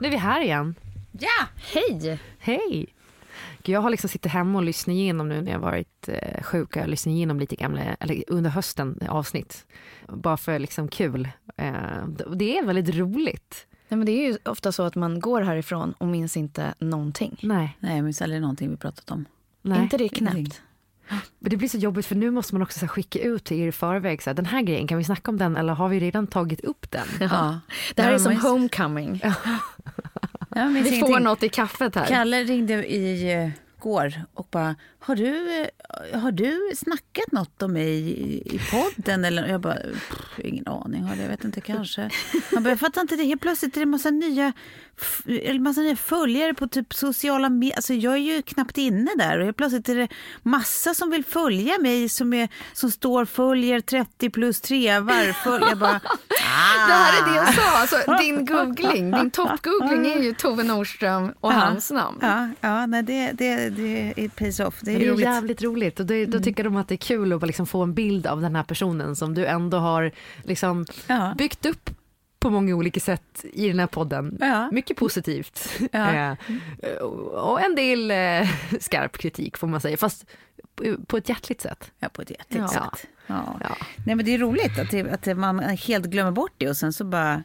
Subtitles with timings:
[0.00, 0.74] Nu är vi här igen.
[1.12, 2.20] Ja, hej!
[2.38, 2.86] Hej!
[3.64, 6.76] Jag har liksom suttit hemma och lyssnat igenom nu när jag varit eh, sjuk.
[6.76, 9.66] Jag har lyssnat igenom lite gamla, eller under hösten avsnitt.
[10.08, 11.28] Bara för liksom kul.
[11.56, 11.72] Eh,
[12.36, 13.66] det är väldigt roligt.
[13.88, 17.38] Nej, men det är ju ofta så att man går härifrån och minns inte någonting.
[17.42, 17.76] Nej.
[17.80, 19.24] Nej, jag minns aldrig någonting vi pratat om.
[19.62, 19.82] Nej.
[19.82, 20.48] inte det ingenting.
[21.38, 23.68] Men det blir så jobbigt för nu måste man också så skicka ut till er
[23.68, 24.22] i förväg.
[24.22, 26.60] Så här, den här grejen, kan vi snacka om den eller har vi redan tagit
[26.60, 27.06] upp den?
[27.20, 27.60] Ja.
[27.94, 29.10] Det här Ja, är som men- homecoming.
[29.10, 29.26] Minns
[30.76, 31.24] Vi får ingenting.
[31.24, 32.06] något i kaffet här.
[32.06, 33.48] Kalle ringde i eh,
[33.80, 35.66] går och bara, har du,
[36.18, 39.24] har du snackat något om mig i, i podden?
[39.24, 42.10] Eller, jag bara, "Pff, ingen aning, har det, jag vet inte, kanske.
[42.54, 44.52] Han bara, jag fattar inte det, helt plötsligt är det massa nya,
[45.60, 47.76] massa nya följare på typ sociala medier.
[47.76, 50.08] Alltså jag är ju knappt inne där och helt plötsligt är det
[50.42, 55.32] massa som vill följa mig som, är, som står följer 30 plus trevar.
[55.32, 56.00] Följ, jag bara,
[56.88, 57.62] Det här är det jag sa.
[57.80, 62.18] Alltså, din googling, din toppgoogling är ju Tove Nordström och hans namn.
[62.22, 64.80] Ja, ja nej, det, det, det är pays off.
[64.82, 65.20] Det är, Det är roligt.
[65.24, 67.94] jävligt roligt och det, då tycker de att det är kul att liksom få en
[67.94, 70.10] bild av den här personen som du ändå har
[70.44, 71.34] liksom Ja.
[71.38, 71.90] byggt upp
[72.40, 74.38] på många olika sätt i den här podden.
[74.40, 74.70] Ja.
[74.72, 75.70] Mycket positivt.
[75.92, 76.36] Ja.
[76.82, 78.48] Eh, och en del eh,
[78.80, 80.26] skarp kritik får man säga, fast
[81.06, 81.90] på ett hjärtligt sätt.
[81.98, 83.06] Ja, på ett hjärtligt sätt.
[83.26, 83.56] Ja.
[83.60, 83.76] Ja.
[84.06, 86.92] Nej, men det är roligt att, det, att man helt glömmer bort det och sen
[86.92, 87.42] så bara...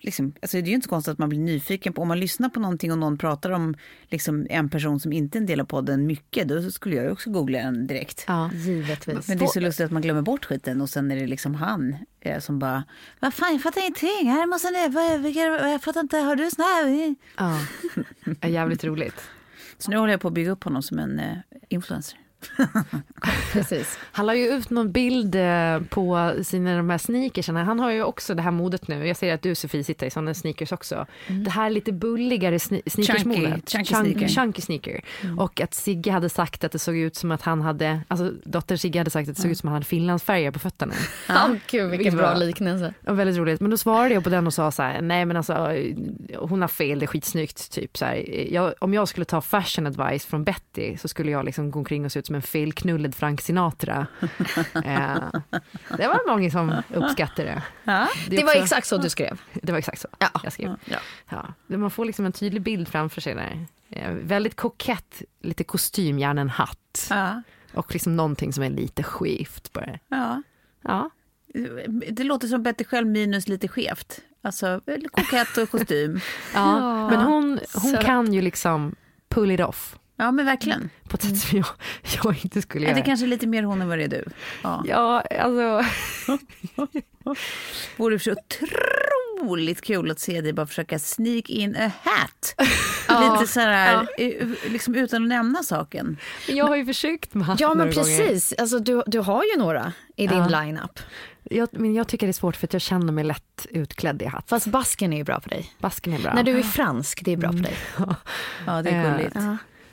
[0.00, 2.20] Liksom, alltså det är ju inte så konstigt att man blir nyfiken på, om man
[2.20, 3.74] lyssnar på någonting och någon pratar om
[4.08, 7.10] liksom, en person som inte är en del av podden mycket, då skulle jag ju
[7.10, 8.24] också googla den direkt.
[8.28, 8.50] Ja.
[8.54, 9.28] Givetvis.
[9.28, 11.54] Men det är så lustigt att man glömmer bort skiten och sen är det liksom
[11.54, 12.84] han eh, som bara,
[13.20, 16.42] vad fan jag fattar ingenting, här massa nya, vad, vilka, jag fattar inte, har du
[16.58, 17.14] här?
[17.36, 18.48] Ja.
[18.48, 19.20] jävligt roligt.
[19.78, 21.36] Så nu håller jag på att bygga upp honom som en eh,
[21.68, 22.18] influencer.
[23.52, 23.98] Precis.
[24.12, 27.64] Han la ju ut någon bild eh, på sina de här sneakersarna.
[27.64, 29.06] Han har ju också det här modet nu.
[29.06, 31.06] Jag ser att du Sofie sitter i sådana sneakers också.
[31.44, 33.70] Det här lite bulligare sne- sneakersmodet.
[33.70, 34.28] Chunky Chunk- sneaker.
[34.28, 35.00] chunky sneaker.
[35.38, 38.78] Och att Sigge hade sagt att det såg ut som att han hade, alltså dottern
[38.78, 40.94] Sigge hade sagt att det såg ut som att han hade finlandsfärger på fötterna.
[41.28, 42.94] Ja, gud vilken bra liknelse.
[43.06, 43.60] Ja, väldigt roligt.
[43.60, 45.54] Men då svarade jag på den och sa så här, nej men alltså
[46.38, 47.72] hon har fel, det är skitsnyggt.
[47.72, 51.44] Typ så här, jag, om jag skulle ta fashion advice från Betty så skulle jag
[51.44, 54.06] liksom gå omkring och se ut som en felknullad Frank Sinatra.
[54.74, 55.18] eh,
[55.96, 57.62] det var många som uppskattade det.
[57.84, 58.08] Ja.
[58.28, 59.40] Det var också- exakt så du skrev.
[59.62, 60.28] Det var exakt så Ja.
[60.44, 60.76] jag skrev.
[60.84, 60.98] Ja.
[61.28, 61.76] Ja.
[61.76, 63.66] Man får liksom en tydlig bild framför sig där.
[63.90, 67.06] Eh, väldigt kokett, lite kostym, gärna en hatt.
[67.10, 67.42] Ja.
[67.74, 69.98] Och liksom någonting som är lite skevt bara.
[70.08, 70.42] ja.
[70.82, 71.10] Ja.
[72.10, 74.20] Det låter som Betty själv minus lite skevt.
[74.42, 74.80] Alltså
[75.10, 76.20] kokett och kostym.
[76.54, 78.94] Ja, men hon, hon Så- kan ju liksom
[79.28, 80.90] pull it off Ja, men verkligen.
[81.08, 81.66] på ett sätt som jag,
[82.24, 82.98] jag inte skulle Ja, göra.
[83.00, 84.24] det kanske är lite mer hon än vad det är du.
[84.62, 84.84] Ja.
[84.86, 85.82] Ja, alltså.
[87.96, 88.32] Vore så
[89.40, 92.54] otroligt kul att se dig bara försöka sneak in a hat.
[93.08, 93.32] Ja.
[93.40, 96.16] Lite så här, eh, liksom utan att nämna saken.
[96.48, 97.92] Jag har ju försökt med hatt Ja men gånger.
[97.92, 100.60] precis, alltså, du, du har ju några i din Ja.
[100.62, 100.98] line-up.
[101.42, 104.24] Jag, men jag tycker det är svårt för att jag känner mig lätt utklädd i
[104.24, 104.48] hatt.
[104.48, 105.72] Fast basken är ju bra på dig.
[105.78, 106.34] Basken är bra.
[106.34, 107.76] När du är fransk, det är bra på dig.
[108.66, 109.36] Ja, det är Eh, gulligt.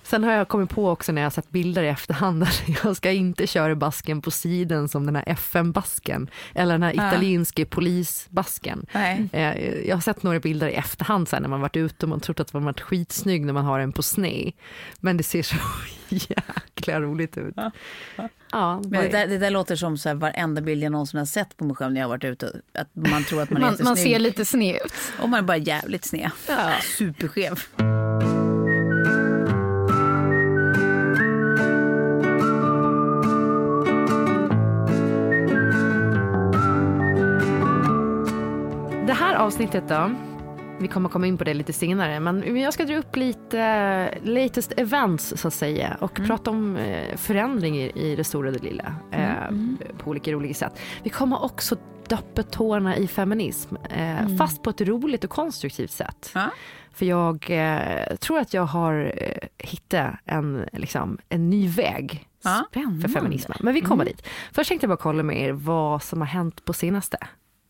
[0.03, 0.09] Ja.
[0.09, 2.95] Sen har jag kommit på också när jag har sett bilder i efterhand att jag
[2.97, 7.07] ska inte köra basken på sidan som den här FN-basken eller den här Ja.
[7.07, 8.85] italienske polisbasken.
[8.91, 9.29] Nej.
[9.31, 9.57] Eh,
[9.87, 12.39] Jag har sett några bilder i efterhand sen när man varit ute och man trott
[12.39, 14.51] att man varit skitsnygg när man har den på sned.
[14.99, 15.55] Men det ser så
[16.09, 17.55] jäkla roligt ut.
[18.51, 21.25] Ja, Men det, där, det där låter som så här, varenda bild jag någonsin har
[21.25, 22.61] sett på mig själv när jag har varit ute.
[22.73, 24.93] Att man tror att man är Man, man ser lite sned ut.
[25.21, 26.31] Och man är bara jävligt sned.
[26.97, 27.59] Superskev.
[39.33, 40.11] Här avsnittet då,
[40.79, 44.73] vi kommer komma in på det lite senare, men jag ska dra upp lite latest
[44.77, 48.95] events så att säga och prata om eh, förändringar i det stora och det lilla
[49.11, 49.55] eh,
[49.97, 50.79] på olika roliga sätt.
[51.03, 51.75] Vi kommer också
[52.07, 56.31] doppa tårna i feminism, eh, fast på ett roligt och konstruktivt sätt.
[56.35, 56.49] Ja.
[56.91, 57.39] För jag
[58.19, 59.13] tror att jag har
[59.57, 62.65] hittat en, liksom, en ny väg Ja.
[63.01, 63.57] för feminismen.
[63.61, 64.27] Men vi kommer dit.
[64.51, 67.17] Först tänkte jag bara kolla med er vad som har hänt på senaste.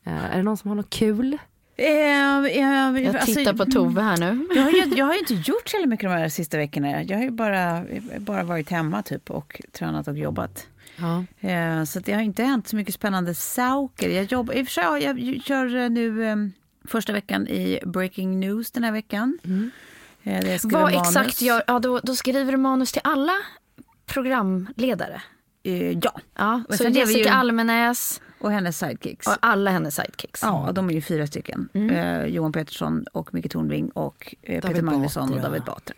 [0.05, 1.37] Är det någon som har något kul?
[1.75, 4.47] Eh, eh, Jag alltså, tittar på Tove här nu.
[4.55, 7.03] Jag har, ju, jag har inte gjort så mycket de här sista veckorna.
[7.03, 7.83] Jag har ju bara,
[8.19, 10.67] bara varit hemma typ och tränat och jobbat.
[10.95, 11.47] Ja.
[11.49, 14.09] Eh, så det har inte hänt så mycket spännande saker.
[14.09, 16.51] Jag, jobbar, i och för sig, ja, jag kör nu
[16.87, 19.37] första veckan i Breaking News den här veckan.
[19.43, 21.07] Skriver Vad manus.
[21.07, 23.33] exakt gör, ja, då, då skriver du manus till alla
[24.05, 25.21] programledare.
[26.01, 29.27] Ja, Ja, så Jessica ju- Almenäs och hennes sidekicks.
[29.27, 30.41] och alla hennes sidekicks.
[30.43, 31.69] Ja, de är ju fyra stycken.
[31.73, 35.43] Eh, Johan Pettersson och Micke Tornving och eh, Peter Magnusson och Batra.
[35.43, 35.95] David Batra.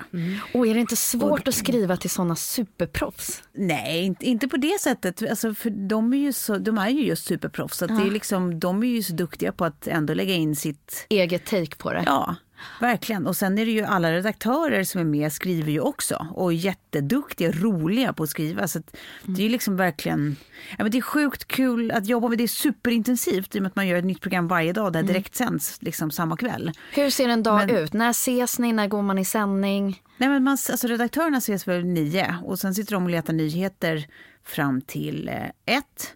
[0.53, 3.43] Och är det inte svårt att skriva till såna superproffs?
[3.53, 5.29] Nej, inte, inte på det sättet.
[5.29, 7.77] Alltså, för de är ju, så, de är ju just superproffs.
[7.77, 10.55] Så att det är liksom, de är ju så duktiga på att ändå lägga in
[10.55, 11.05] sitt...
[11.09, 12.03] Eget take på det.
[12.05, 12.35] Ja,
[12.81, 13.27] verkligen.
[13.27, 16.27] Och sen är det ju alla redaktörer som är med skriver ju också.
[16.31, 18.67] Och är jätteduktiga, roliga på att skriva.
[18.67, 20.35] Så att det är liksom verkligen...
[20.77, 22.37] Ja, men det är sjukt kul att jobba med.
[22.37, 24.93] Det är superintensivt i och med att man gör ett nytt program varje dag.
[24.93, 26.71] Där direkt sänds liksom samma kväll.
[26.93, 27.93] Hur ser en dag Men- ut?
[27.93, 28.73] När ses ni?
[28.73, 30.01] När går man i sändning?
[30.17, 34.07] Nej, men man, alltså redaktörerna ses väl nio och sen sitter de och letar nyheter
[34.43, 36.13] fram till eh, ett.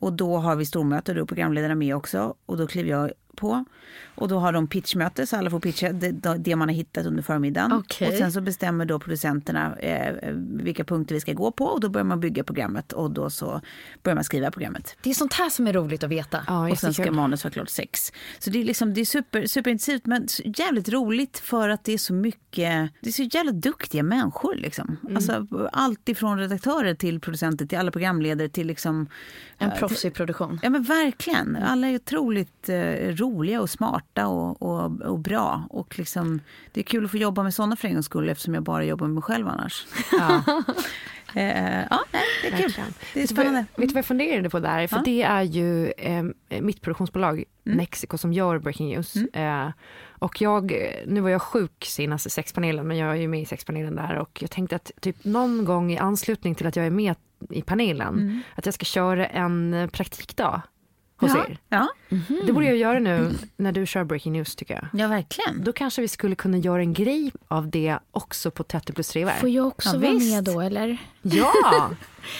[0.00, 3.64] Och då har vi stormöte, då är programledarna med också och då kliver jag på.
[4.20, 7.22] Och då har de pitchmöte så alla får pitcha det, det man har hittat under
[7.22, 7.72] förmiddagen.
[7.72, 8.08] Okej.
[8.08, 11.88] Och sen så bestämmer då producenterna eh, vilka punkter vi ska gå på och då
[11.88, 13.60] börjar man bygga programmet och då så
[14.02, 14.96] börjar man skriva programmet.
[15.02, 16.44] Det är sånt här som är roligt att veta.
[16.46, 18.12] Ja, Och sen ska manus vara klart sex.
[18.38, 21.98] Så det är, liksom, det är super, superintensivt men jävligt roligt för att det är
[21.98, 24.54] så mycket, det är så jävla duktiga människor.
[24.54, 24.96] Liksom.
[25.02, 25.16] Mm.
[25.16, 29.08] Alltså, allt ifrån redaktörer till producenter till alla programledare till liksom...
[29.58, 30.60] En eh, proffsig produktion.
[30.62, 31.56] Ja men verkligen.
[31.56, 32.76] Alla är otroligt eh,
[33.14, 35.62] roliga och smarta och, och, och bra.
[35.70, 36.40] Och liksom,
[36.72, 38.84] det är kul att få jobba med sådana för en gångs skull eftersom jag bara
[38.84, 39.86] jobbar med mig själv annars.
[40.12, 40.42] Ja,
[41.34, 42.72] Eh, ja, nej, det är kul.
[43.14, 43.64] Det är spännande.
[43.76, 44.86] Vet du vad jag funderade på där?
[44.86, 45.02] För Ja.
[45.04, 46.24] det är ju eh,
[46.60, 49.16] mitt produktionsbolag Mexico som gör Breaking News.
[49.16, 49.68] Eh,
[50.08, 50.72] och jag,
[51.06, 54.18] nu var jag sjuk senast i sexpanelen, men jag är ju med i sexpanelen där
[54.18, 57.14] och jag tänkte att typ någon gång i anslutning till att jag är med
[57.50, 60.62] i panelen, att jag ska köra en praktikdag
[61.20, 61.58] hos Ja, er.
[61.68, 61.88] ja,
[62.46, 65.00] Det borde jag göra nu när du kör Breaking News tycker jag.
[65.00, 65.64] ja, verkligen.
[65.64, 69.28] Då kanske vi skulle kunna göra en grej av det också på 30 plus 3
[69.40, 70.34] Får jag också Ja, vara visst.
[70.34, 70.96] med då eller?
[71.22, 71.52] Ja!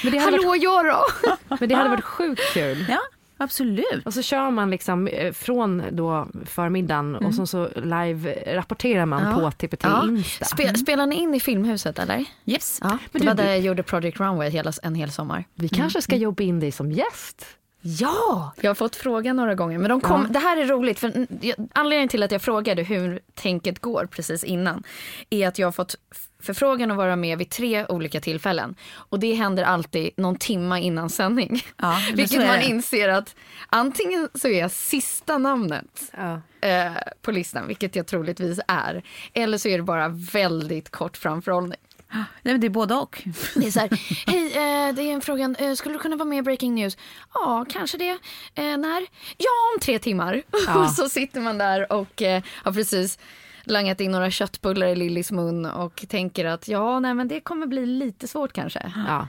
[0.04, 1.36] Men det hade, varit, Hallå jag då?
[1.60, 2.86] men det hade varit sjukt kul.
[2.88, 2.98] Ja,
[3.36, 4.02] absolut.
[4.06, 9.34] Och så kör man liksom eh, från då förmiddagen och så, så live-rapporterar man Ja.
[9.34, 10.04] på TPT Ja.
[10.08, 10.44] Insta.
[10.44, 12.24] Spe, spelar ni in i Filmhuset eller?
[12.46, 12.78] Yes.
[12.82, 15.44] Ja, det du- var där jag gjorde Project Runway hela, en hel sommar.
[15.54, 17.46] Vi kanske ska jobba in dig som gäst.
[17.82, 18.52] Ja!
[18.60, 19.78] Jag har fått frågan några gånger.
[19.78, 21.26] Men de kom, det här är roligt, för
[21.72, 24.82] anledningen till att jag frågade hur tänket går precis innan
[25.30, 25.94] är att jag har fått
[26.42, 28.74] förfrågan att vara med vid tre olika tillfällen.
[28.92, 31.62] Och det händer alltid någon timma innan sändning.
[31.76, 33.34] Ja, Vilket man inser att
[33.68, 36.40] antingen så är jag sista namnet Ja.
[36.68, 39.02] eh, på listan, vilket jag troligtvis är.
[39.32, 41.78] Eller så är det bara väldigt kort framförhållning.
[42.42, 43.22] Nej, men det är både och.
[43.54, 43.88] Det är så här,
[44.26, 46.96] hej, eh, det är en fråga, eh, skulle du kunna vara med i Breaking News?
[47.34, 48.18] Ja, kanske det.
[48.54, 49.00] Eh, när?
[49.36, 50.42] Ja, om tre timmar.
[50.66, 50.84] Ja.
[50.84, 53.18] och så sitter man där och eh, har precis
[53.64, 57.66] langat in några köttbullar i Lillis mun och tänker att ja, nej men det kommer
[57.66, 58.92] bli lite svårt kanske.
[59.08, 59.28] Ja.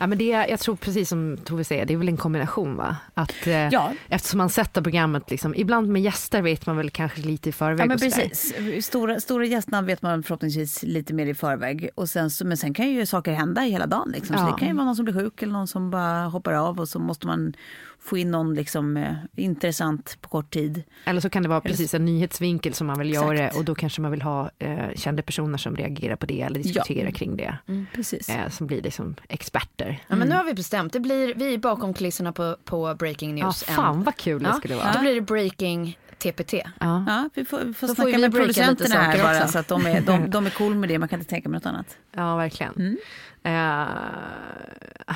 [0.00, 2.96] Ja, men det, jag tror precis som Tove säger, det är väl en kombination va?
[3.14, 3.92] Att, eh, Ja.
[4.08, 7.80] Eftersom man sätter programmet, liksom, ibland med gäster vet man väl kanske lite i förväg.
[7.80, 8.54] Ja, men precis.
[8.86, 11.88] Stora, stora gästnamn vet man förhoppningsvis lite mer i förväg.
[11.94, 14.10] Och sen, så, men sen kan ju saker hända hela dagen.
[14.12, 14.36] Liksom.
[14.36, 14.46] Så Ja.
[14.52, 16.88] det kan ju vara någon som blir sjuk eller någon som bara hoppar av och
[16.88, 17.52] så måste man
[18.02, 20.82] få in någon liksom, eh, intressant på kort tid.
[21.04, 23.38] Eller så kan det vara precis en nyhetsvinkel som man vill Exakt.
[23.38, 26.60] göra och då kanske man vill ha eh, kända personer som reagerar på det eller
[26.62, 27.58] diskuterar kring det.
[27.94, 28.28] Precis.
[28.28, 29.98] Eh, som blir liksom experter.
[30.08, 33.38] Ja, men nu har vi bestämt, det blir, vi är bakom kulisserna på, på Breaking
[33.38, 33.62] Ja, News.
[33.64, 34.92] fan vad kul det skulle vara.
[34.92, 36.54] Då blir det Breaking TPT.
[36.54, 37.04] Ja.
[37.06, 39.52] Ja, vi får, vi får Då får snacka vi med producenterna här bara också.
[39.52, 40.98] så att de är, de, de är cool med det.
[40.98, 41.96] Man kan inte tänka mig något annat.
[42.12, 42.74] Ja, verkligen.
[42.74, 42.96] Mm.
[43.42, 45.14] Eh,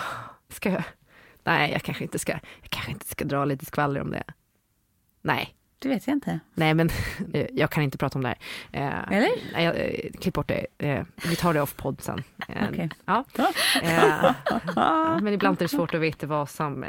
[0.52, 0.82] ska jag?
[1.44, 2.32] Nej, jag kanske inte ska.
[2.32, 4.22] Jag kanske inte ska dra lite skvaller om det.
[5.22, 6.40] Nej, Det vet jag inte.
[6.54, 6.90] nej, men
[7.34, 8.38] eh, jag kan inte prata om det här.
[8.72, 9.30] Eh, Eller?
[9.52, 10.66] Nej, eh, klipp bort det.
[11.28, 12.22] Vi tar det off podd sen.
[12.70, 12.90] Okej.
[13.04, 13.24] Ja.
[13.82, 14.34] Eh,
[15.22, 16.80] men ibland är det svårt att veta vad som...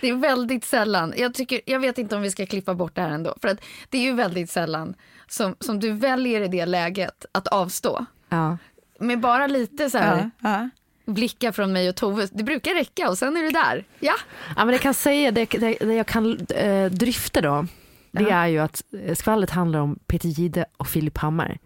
[0.00, 3.02] Det är väldigt sällan, jag, tycker, jag vet inte om vi ska klippa bort det
[3.02, 4.94] här ändå, för att det är ju väldigt sällan
[5.26, 8.06] som, som du väljer i det läget att avstå.
[8.28, 8.58] ja.
[9.00, 10.68] Med bara lite så här Ja, ja.
[11.14, 13.84] Blickar från mig och Tove, det brukar räcka och sen är det där.
[14.00, 14.14] Ja,
[14.56, 17.66] Ja, men det kan säga, det, det, det jag kan eh, dryfta då,
[18.10, 21.58] det är ju att eh, skvallret handlar om Peter Gide och Filip Hammar.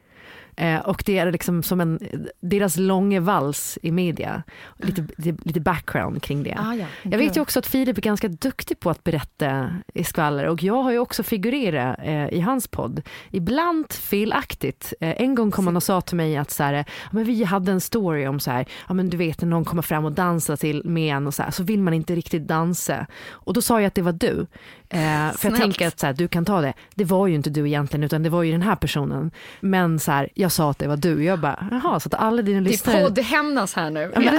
[0.57, 1.99] Eh, och det är liksom som en,
[2.41, 4.43] deras långa vals i media.
[4.77, 6.57] Lite, lite, lite background kring det.
[6.59, 6.87] Ah, ja.
[7.03, 10.63] Jag vet ju också att Filip är ganska duktig på att berätta i skvaller och
[10.63, 13.03] jag har ju också figurerat eh, i hans podd.
[13.31, 14.95] Ibland felaktigt.
[15.01, 17.73] Eh, en gång kom han och sa till mig att så här, men vi hade
[17.73, 20.57] en story om så här, ja, men du vet när någon kommer fram och dansar
[20.57, 23.07] till med en och så här, så vill man inte riktigt dansa.
[23.31, 24.47] Och då sa jag att det var du.
[24.93, 26.73] Eh, för jag tänker att så här, du kan ta det.
[26.95, 29.31] Det var ju inte du egentligen utan det var ju den här personen.
[29.61, 31.25] Men så här, jag sa att det var du.
[31.25, 32.99] Jag bara, jaha, så att alla dina det lyssnare...
[32.99, 34.01] är poddhämnas här nu.
[34.03, 34.31] Är det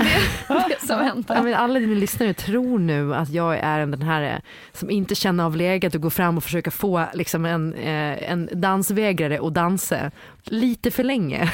[0.48, 1.36] det, det som händer?
[1.36, 4.40] Ja, men alla dina lyssnare tror nu att jag är den här eh,
[4.74, 8.50] som inte känner av läget och går fram och försöker få liksom en, eh, en
[8.52, 10.12] dansvägrare att dansa
[10.46, 11.54] lite för länge.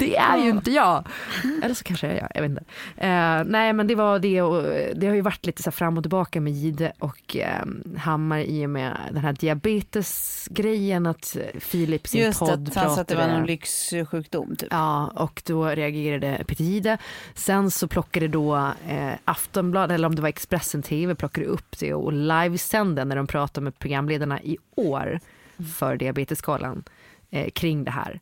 [0.00, 1.08] det är ju inte jag.
[1.62, 2.64] Eller så kanske jag är jag, jag vet inte.
[2.96, 4.62] Eh, nej men det var det och
[4.96, 7.64] det har ju varit lite så fram och tillbaka med Gide och eh,
[7.98, 13.00] Hammar i och med den här diabetesgrejen att Filip sin Just podd att han sa
[13.00, 14.56] att det var någon lyxsjukdom.
[14.56, 14.68] Typ.
[14.70, 16.98] Ja, och då reagerade Peter Jihde.
[17.34, 18.56] Sen så plockade då
[18.88, 23.26] eh, Aftonbladet, eller om det var Expressen TV, plockade upp det och livesände när de
[23.26, 25.20] pratade med programledarna i år
[25.62, 26.84] för Diabetesgalan
[27.30, 28.20] eh, kring det här.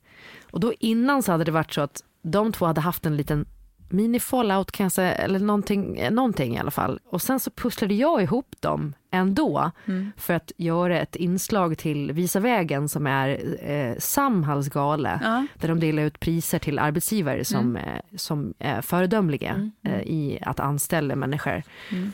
[0.50, 3.46] Och då innan så hade det varit så att de två hade haft en liten
[3.90, 7.00] mini fallout kanske, eller någonting, eh, någonting i alla fall.
[7.10, 9.70] Och sen så pusslade jag ihop dem ändå
[10.16, 13.28] för att göra ett inslag till Visa vägen som är
[13.70, 15.46] eh, Samhalls gala Ja.
[15.60, 20.60] där de delar ut priser till arbetsgivare som, eh, som är föredömliga eh, i att
[20.60, 21.62] anställa människor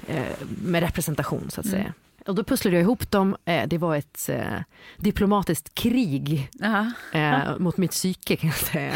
[0.07, 0.23] eh,
[0.64, 1.93] med representation så att säga.
[2.26, 3.37] Och då pusslade jag ihop dem.
[3.45, 4.45] Eh, det var ett eh,
[4.97, 6.93] diplomatiskt krig Jaha.
[7.12, 8.93] eh, mot mitt psyke kan jag säga.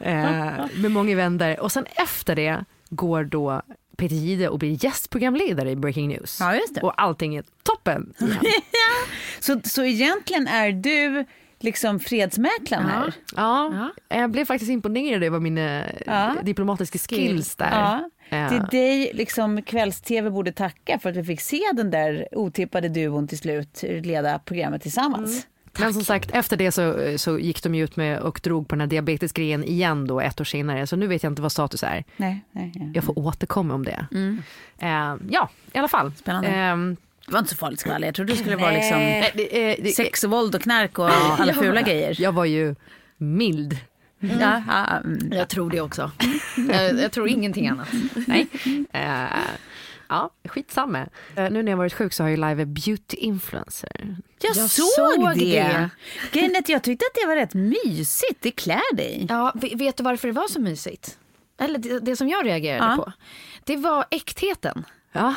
[0.00, 1.60] eh, med många vändor.
[1.60, 3.62] Och sen efter det går då
[3.96, 6.40] Peter Jihde och blir gästprogramledare i Breaking News.
[6.40, 6.58] Ja.
[6.82, 8.14] Och allting är toppen.
[8.18, 8.38] igen.
[9.40, 11.24] Så, så egentligen är du
[11.58, 13.12] liksom fredsmäklaren här?
[13.36, 16.34] Ja, jag blev faktiskt imponerad över mina Ja.
[16.42, 18.04] diplomatiska skills där.
[18.30, 18.36] Ja.
[18.36, 22.28] Eh, Det är dig liksom kvällstv borde tacka för att vi fick se den där
[22.32, 25.46] otippade duon till slut leda programmet tillsammans.
[25.78, 28.80] Men som sagt, efter det så, så gick de ut med och drog på den
[28.80, 30.86] här diabetesgrejen igen då ett år senare.
[30.86, 32.04] Så nu vet jag inte vad status är.
[32.16, 32.90] Nej, nej, nej.
[32.94, 34.06] Jag får återkomma om det.
[34.78, 36.12] Eh, ja, i alla fall.
[36.16, 36.48] Spännande.
[36.48, 36.96] Ehm,
[37.26, 38.06] Det var inte så farligt skvaller.
[38.08, 41.10] Jag trodde det skulle vara liksom eh, eh, sex och våld och knark och
[41.40, 42.16] alla fula grejer.
[42.20, 42.74] Jag var ju
[43.16, 43.76] mild.
[44.20, 44.62] Ja,
[45.04, 45.32] mm.
[45.32, 46.10] Jag tror det också.
[46.70, 47.88] jag, jag tror ingenting annat.
[48.26, 48.46] Nej.
[48.92, 49.24] Eh,
[50.08, 51.06] ja, skitsamma.
[51.36, 54.16] Eh, nu när jag varit sjuk så har ju live beauty influencer.
[54.42, 56.58] Jag, Jag såg, såg det.
[56.58, 58.38] att jag tyckte att det var rätt mysigt.
[58.40, 59.26] Det klär dig.
[59.28, 61.18] Ja, ve- vet du varför det var så mysigt?
[61.58, 62.96] Eller det, det som jag reagerade Ja.
[63.04, 63.12] på.
[63.64, 64.84] Det var äktheten.
[65.12, 65.34] Ja,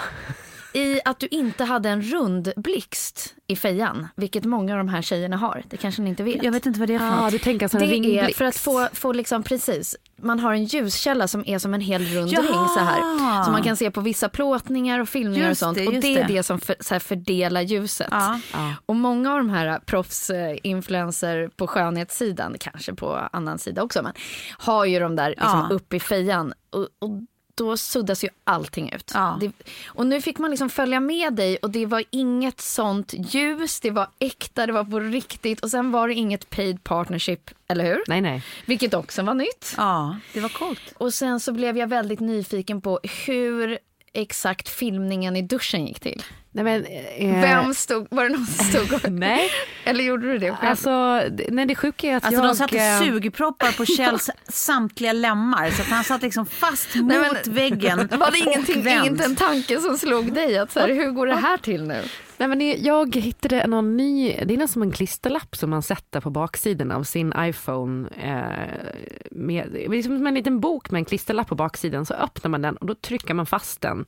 [0.74, 5.02] I att du inte hade en rund blixt i fejan, vilket många av de här
[5.02, 5.64] tjejerna har.
[5.70, 6.44] Det kanske ni inte vet.
[6.44, 7.32] Jag vet inte vad det är för ah, något.
[7.32, 10.64] du tänker alltså en det är för att få, få liksom precis, man har en
[10.66, 12.42] ljuskälla som är som en hel rund Ja!
[12.42, 13.44] ring så här.
[13.44, 15.78] Som man kan se på vissa plåtningar och filmningar Just och sånt.
[15.78, 16.34] det, och just det är det.
[16.34, 18.08] det som för, så här fördelar ljuset.
[18.12, 18.40] Ja.
[18.86, 24.14] Och många av de här proffs-influencer på skönhetssidan, kanske på annan sida också, men
[24.58, 26.54] har ju de där liksom upp i fejan.
[26.70, 27.22] Och, och
[27.56, 29.12] då suddas ju allting ut.
[29.14, 29.38] Ja.
[29.42, 29.52] Det,
[29.88, 33.92] och nu fick man liksom följa med dig och det var inget sånt ljus, det
[33.92, 38.04] var äkta, det var på riktigt och sen var det inget paid partnership, eller hur?
[38.08, 38.44] Nej, nej.
[38.66, 39.74] Vilket också var nytt.
[39.78, 40.94] Ja, det var coolt.
[40.98, 43.80] Och sen så blev jag väldigt nyfiken på hur
[44.14, 46.24] exakt filmningen i duschen gick till.
[46.52, 49.50] nej men, eh, Vem stod, var det någon som stod och, Nej,
[49.84, 50.70] Eller gjorde du det själv?
[50.70, 52.50] alltså det- nej, det sjuka är att Alltså jag...
[52.50, 57.06] de satte eh, sugproppar på Kjells samtliga lemmar så att han satt liksom fast mot
[57.08, 58.10] Nej, men- väggen.
[58.12, 61.36] var det ingenting, inte en tanke som slog dig att så här, hur går det
[61.36, 62.04] här till nu?
[62.44, 65.82] Nej, men det- jag hittade någon ny, det är nästan som en klisterlapp som man
[65.82, 68.10] sätter på baksidan av sin iPhone.
[68.24, 68.92] Eh,
[69.32, 72.06] med, det är som en liten bok med en klisterlapp på baksidan.
[72.06, 74.06] Så öppnar man den och då trycker man fast den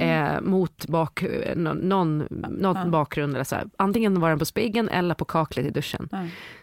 [0.00, 1.24] eh, mot bak,
[1.56, 2.18] någon, någon,
[2.50, 3.34] någon bakgrund.
[3.34, 3.64] Eller så här.
[3.76, 6.08] Antingen var den på spegeln eller på kaklet i duschen.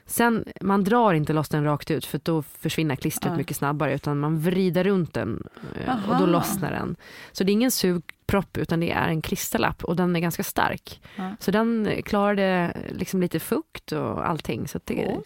[0.10, 4.20] Sen, man drar inte loss den rakt ut för då försvinner klistret mycket snabbare utan
[4.20, 5.48] man vrider runt den
[5.86, 6.26] eh, och då Aha.
[6.26, 6.96] lossnar den.
[7.32, 11.02] Så det är ingen sugpropp utan det är en klisterlapp och den är ganska stark.
[11.40, 14.68] Så den klarade liksom lite fukt och allting.
[14.68, 15.18] Så, att det,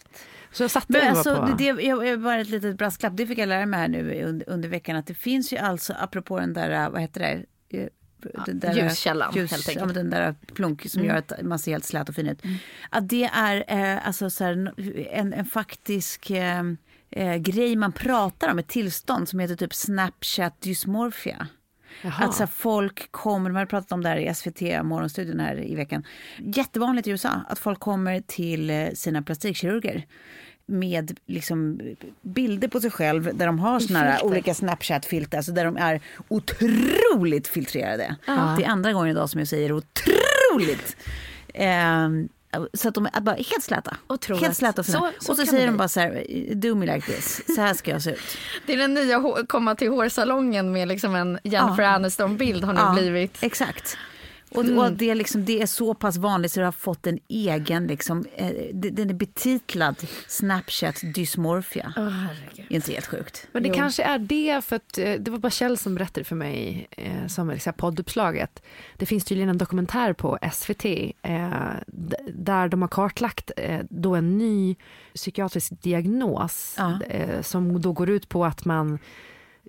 [0.52, 1.44] så jag satte Men den alltså, på.
[1.44, 4.24] det, det, jag, jag, bara ett litet brasklapp, det fick jag lära mig här nu
[4.24, 7.44] under, under veckan att det finns ju alltså, apropå den där, vad heter det?
[8.46, 9.76] Den där, ljuskällan, helt enkelt.
[9.76, 12.42] ja, den där plunk som gör att man ser helt slät och fin ut.
[12.90, 14.72] Att det är eh, alltså så här,
[15.10, 16.62] en, en faktisk eh,
[17.10, 21.46] eh, grej man pratar om, ett tillstånd som heter typ Snapchat dysmorphia.
[22.02, 22.24] Jaha.
[22.24, 25.64] Att så här, folk kommer, de har pratat om det här i SVT morgonstudion här
[25.64, 26.04] i veckan.
[26.38, 30.06] Jättevanligt i USA att folk kommer till eh, sina plastikkirurger
[30.72, 31.80] med liksom
[32.22, 36.00] bilder på sig själv där de har såna här olika Snapchat-filter, alltså där de är
[36.28, 38.16] otroligt filtrerade.
[38.26, 40.96] Det är andra gången idag som jag säger otroligt.
[41.54, 42.28] Ehm,
[42.74, 43.96] så att de är bara helt släta.
[44.06, 44.42] Otroligt.
[44.42, 44.98] Helt släta och fina.
[44.98, 46.24] Så- och så så säger de bara så här,
[46.54, 47.42] do me like this.
[47.54, 48.18] Så här ska jag se ut.
[48.66, 51.88] Det är den nya komma till hårsalongen med liksom en Jennifer Ja.
[51.88, 53.38] Aniston-bild har nu Ja, blivit.
[53.42, 53.96] Exakt.
[54.54, 57.18] Och, och det, är liksom, det är så pass vanligt så det har fått en
[57.28, 59.96] egen, liksom, eh, den är betitlad
[60.28, 61.92] Snapchat dysmorphia.
[61.96, 62.66] Åh, herregud.
[62.68, 63.46] Inte helt sjukt.
[63.52, 63.74] Men det Jo.
[63.74, 67.26] kanske är det, för att eh, det var bara Kjell som berättade för mig eh,
[67.26, 68.62] som här podduppslaget.
[68.96, 70.84] Det finns tydligen en dokumentär på SVT
[71.22, 71.50] eh,
[72.34, 74.76] där de har kartlagt eh, då en ny
[75.14, 77.00] psykiatrisk diagnos Ja.
[77.08, 78.98] eh, som då går ut på att man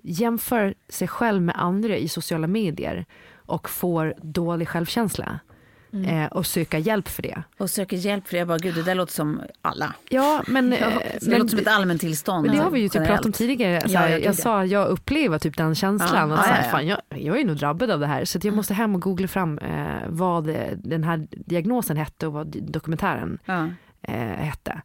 [0.02, 3.04] jämför sig själv med andra i sociala medier
[3.46, 5.40] och får dålig självkänsla
[6.06, 7.42] eh, och söka hjälp för det.
[7.58, 8.38] Och söker hjälp för det.
[8.38, 9.94] Jag bara, gud det där låter som alla.
[10.08, 10.78] Ja, men, eh,
[11.20, 12.46] Så det låter som ett allmäntillstånd.
[12.46, 13.80] Men det har vi ju typ pratat om tidigare.
[13.80, 14.32] Så Ja, ja, jag gud, ja.
[14.32, 16.28] sa jag upplever typ den känslan.
[16.30, 16.70] Ja, och så ja, här, ja.
[16.70, 18.24] Fan, jag, jag är nog drabbad av det här.
[18.24, 22.26] Så att jag måste hem och googla fram eh, vad eh, den här diagnosen hette
[22.26, 23.68] och vad dokumentären Ja.
[24.02, 24.82] eh, hette.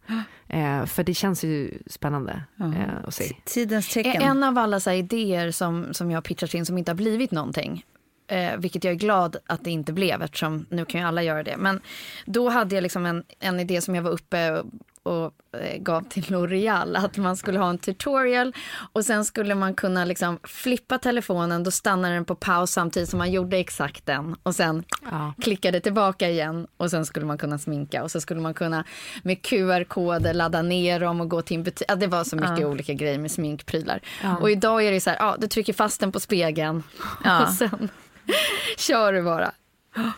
[0.47, 3.35] Eh, för det känns ju spännande eh, att se.
[3.45, 4.21] Tidens tecken.
[4.21, 7.31] En av alla så här idéer som, som jag pitchat in som inte har blivit
[7.31, 7.85] någonting.
[8.31, 11.43] Eh, vilket jag är glad att det inte blev eftersom nu kan ju alla göra
[11.43, 11.57] det.
[11.57, 11.81] Men
[12.25, 14.65] då hade jag liksom en, en idé som jag var uppe och,
[15.03, 16.97] och eh, gav till L'Oreal.
[17.05, 18.53] Att man skulle ha en tutorial
[18.93, 21.63] och sen skulle man kunna liksom flippa telefonen.
[21.63, 24.35] Då stannar den på paus samtidigt som man gjorde exakt den.
[24.43, 25.33] Och sen Ja.
[25.41, 28.83] klickade tillbaka igen och sen skulle man kunna sminka och så skulle man kunna
[29.23, 31.85] med QR-koder ladda ner dem och gå till en butik.
[31.87, 33.99] Ja, det var så mycket olika grejer med sminkprylar.
[34.41, 36.83] Och idag är det så här, ja, du trycker fast den på spegeln
[37.23, 37.41] Ja.
[37.47, 37.89] och sen
[38.77, 39.51] kör du bara.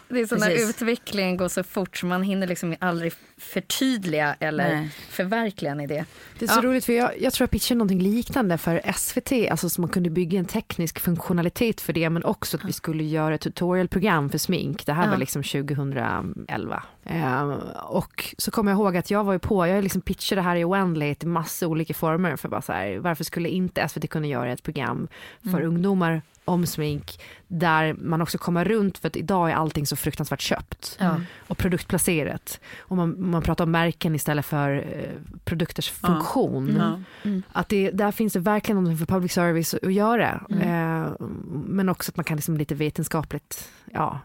[0.10, 0.69] Det är så när Precis.
[0.69, 4.89] utvecklingen går så fort så man hinner liksom aldrig förtydliga eller Nej.
[5.10, 6.06] förverkliga en idé.
[6.39, 9.69] Det är så roligt för jag, jag tror jag pitchade någonting liknande för SVT, alltså
[9.69, 13.36] så man kunde bygga en teknisk funktionalitet för det men också att vi skulle göra
[13.36, 14.86] ett tutorialprogram för smink.
[14.86, 16.84] Det här var liksom 2011.
[17.06, 17.52] Ehm,
[17.84, 20.56] och så kommer jag ihåg att jag var ju på, jag liksom pitchade det här
[20.56, 24.28] i oändlighet i massa olika former för bara så här, varför skulle inte SVT kunna
[24.28, 25.08] göra ett program
[25.52, 29.96] för ungdomar om smink där man också kommer runt för att idag är allting så
[29.96, 31.00] fruktansvärt köpt
[31.48, 32.60] och produktplacerat.
[32.80, 36.76] Och man, man pratar om märken istället för eh, produkters funktion.
[37.24, 37.42] Ja.
[37.52, 40.46] Att det, där finns det verkligen något för public service att göra.
[40.50, 40.62] Mm.
[40.62, 41.12] Eh,
[41.50, 44.20] men också att man kan liksom lite vetenskapligt, ja,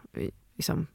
[0.55, 0.87] liksom,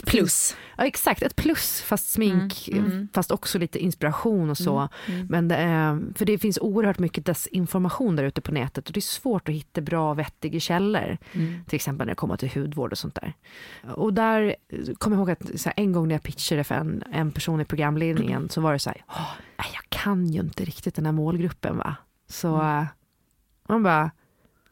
[0.00, 0.56] Ett plus.
[0.76, 4.88] Ja exakt, ett plus fast smink, Mm, eh, fast också lite inspiration och så.
[5.28, 8.98] Men det, är- för det finns oerhört mycket desinformation där ute på nätet och det
[8.98, 11.18] är svårt att hitta bra vettiga källor.
[11.32, 11.64] Mm.
[11.64, 13.32] Till exempel när det kommer till hudvård och sånt där.
[13.94, 14.56] Och där
[14.98, 17.64] kommer jag ihåg att här, en gång när jag pitchade för en, en person i
[17.64, 21.12] programledningen så var det så här, "Åh, nej, jag kan ju inte riktigt den här
[21.12, 21.96] målgruppen va.
[22.28, 22.78] Så Mm.
[22.82, 22.86] eh,
[23.68, 24.10] man bara,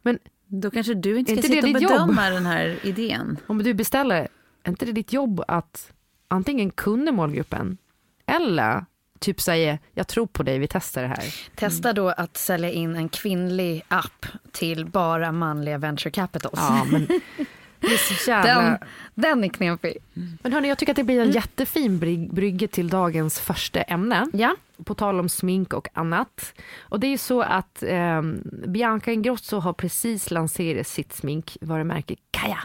[0.03, 1.93] men Då kanske du inte ska inte sitta och ditt jobb?
[1.93, 3.37] bedöma den här idén.
[3.47, 4.29] om du beställer,
[4.65, 5.93] är inte det ditt jobb att
[6.29, 7.79] antingen kunna målgruppen
[8.27, 8.85] eller
[9.19, 11.35] typ säger jag tror på dig, vi testar det här.
[11.55, 16.55] Testa då att sälja in en kvinnlig app till bara manliga venture capitals.
[16.57, 17.07] Ja, men
[18.27, 18.63] jävla...
[18.63, 18.79] Den,
[19.15, 19.97] den är knepig.
[20.43, 24.27] Men hörni, jag tycker att det blir en jättefin bry- brygge till dagens första ämne.
[24.33, 24.57] Ja.
[24.85, 26.55] På tal om smink och annat.
[26.81, 28.23] Och det är ju så att eh,
[28.67, 32.59] Bianca Ingrosso har precis lanserat sitt sminkvarumärke Kaja.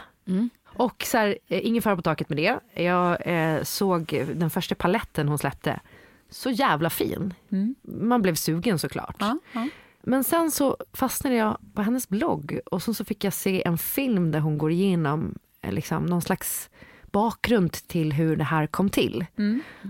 [0.76, 2.82] Och så här, eh, ingen fara på taket med det.
[2.82, 5.80] Jag eh, såg den första paletten hon släppte.
[6.30, 7.34] Så jävla fin.
[7.82, 9.16] Man blev sugen såklart.
[9.18, 9.68] Ja, ja.
[10.02, 13.78] Men sen så fastnade jag på hennes blogg och sen så fick jag se en
[13.78, 16.70] film där hon går igenom eh, liksom, någon slags
[17.10, 19.26] bakgrund till hur det här kom till.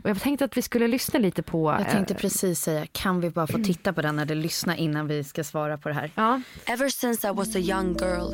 [0.04, 1.76] Och jag tänkte att vi skulle lyssna lite på...
[1.78, 5.06] Jag tänkte eh, precis säga, kan vi bara få titta på den eller lyssna innan
[5.06, 6.10] vi ska svara på det här?
[6.14, 8.32] ja, Ever since I was a young girl,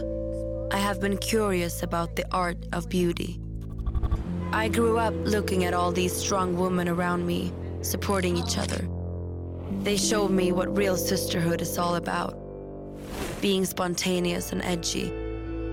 [0.72, 3.38] I have been curious about the art of beauty.
[4.52, 8.88] I grew up looking at all these strong women around me, supporting each other.
[9.82, 12.38] They showed me what real sisterhood is all about
[13.42, 15.12] being spontaneous and edgy,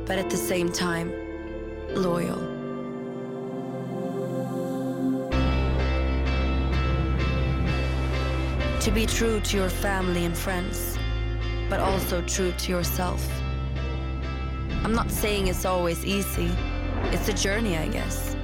[0.05, 1.13] but at the same time,
[1.93, 2.39] loyal.
[8.81, 10.97] To be true to your family and friends,
[11.69, 13.25] but also true to yourself.
[14.83, 16.49] I'm not saying it's always easy,
[17.11, 18.35] it's a journey, I guess.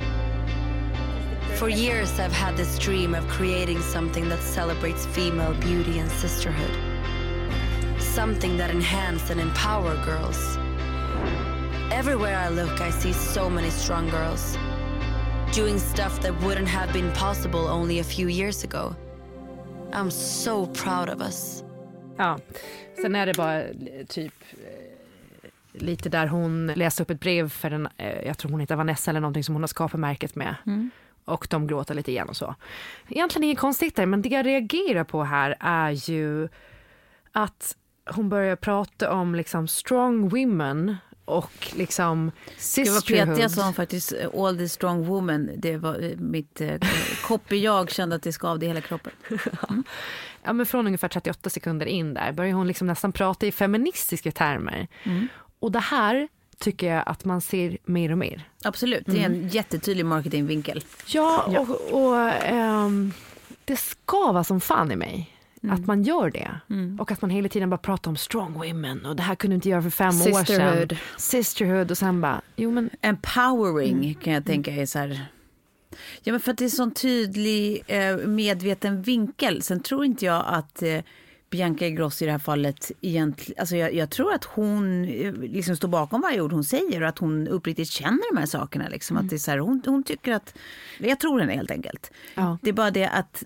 [1.57, 6.75] For years, I've had this dream of creating something that celebrates female beauty and sisterhood.
[8.01, 10.57] Something that enhance and empower girls.
[11.91, 14.57] Everywhere I look, I see so many strong girls
[15.53, 18.93] doing stuff that wouldn't have been possible only a few years ago.
[19.93, 21.63] I'm so proud of us.
[22.17, 22.39] ja.
[23.01, 24.33] Sen är det bara eh, typ
[25.79, 29.11] lite där hon läste upp ett brev för en, eh, jag tror hon heter Vanessa
[29.11, 30.55] eller någonting som hon har skapat märket med.
[31.25, 32.55] Och de gråter lite igen och så.
[33.09, 36.47] Egentligen inget konstigt där, men det jag reagerar på här är ju
[37.31, 37.75] att
[38.09, 43.27] hon börjar prata om liksom strong women och liksom Det var sisterhood.
[43.27, 45.49] petiga sa hon faktiskt, eh, all the strong woman.
[45.57, 46.77] Det var eh, mitt eh,
[47.23, 49.11] copy jag kände att det skavde i hela kroppen.
[50.43, 54.31] ja, men från ungefär 38 sekunder in där börjar hon liksom nästan prata i feministiska
[54.31, 54.87] termer.
[55.65, 56.27] Och det här
[56.59, 58.49] tycker jag att man ser mer och mer.
[58.63, 60.83] Absolut, det är en jättetydlig marketingvinkel.
[61.07, 63.13] Ja, och, och ehm,
[63.65, 65.31] det ska vara som fan i mig.
[65.69, 66.51] Att man gör det.
[66.99, 69.55] Och att man hela tiden bara pratar om strong women och det här kunde du
[69.55, 70.45] inte göra för fem år sedan.
[70.45, 70.97] Sisterhood.
[71.17, 75.25] Sisterhood och sen bara, jo men Empowering kan jag tänka är så här...
[76.23, 79.61] Ja, men för att det är sån tydlig eh, medveten vinkel.
[79.61, 80.99] Sen tror inte jag att eh,
[81.55, 83.59] Bianca Ingrosso i det här fallet egentligen...
[83.59, 87.09] Alltså jag, jag tror att hon eh, liksom står bakom varje ord hon säger och
[87.09, 88.87] att hon uppriktigt känner de här sakerna.
[88.87, 89.17] Liksom.
[89.17, 90.57] Att det är så här, hon, hon tycker att...
[90.99, 92.11] Jag tror henne helt enkelt.
[92.35, 92.57] Ja.
[92.61, 93.43] Det är bara det att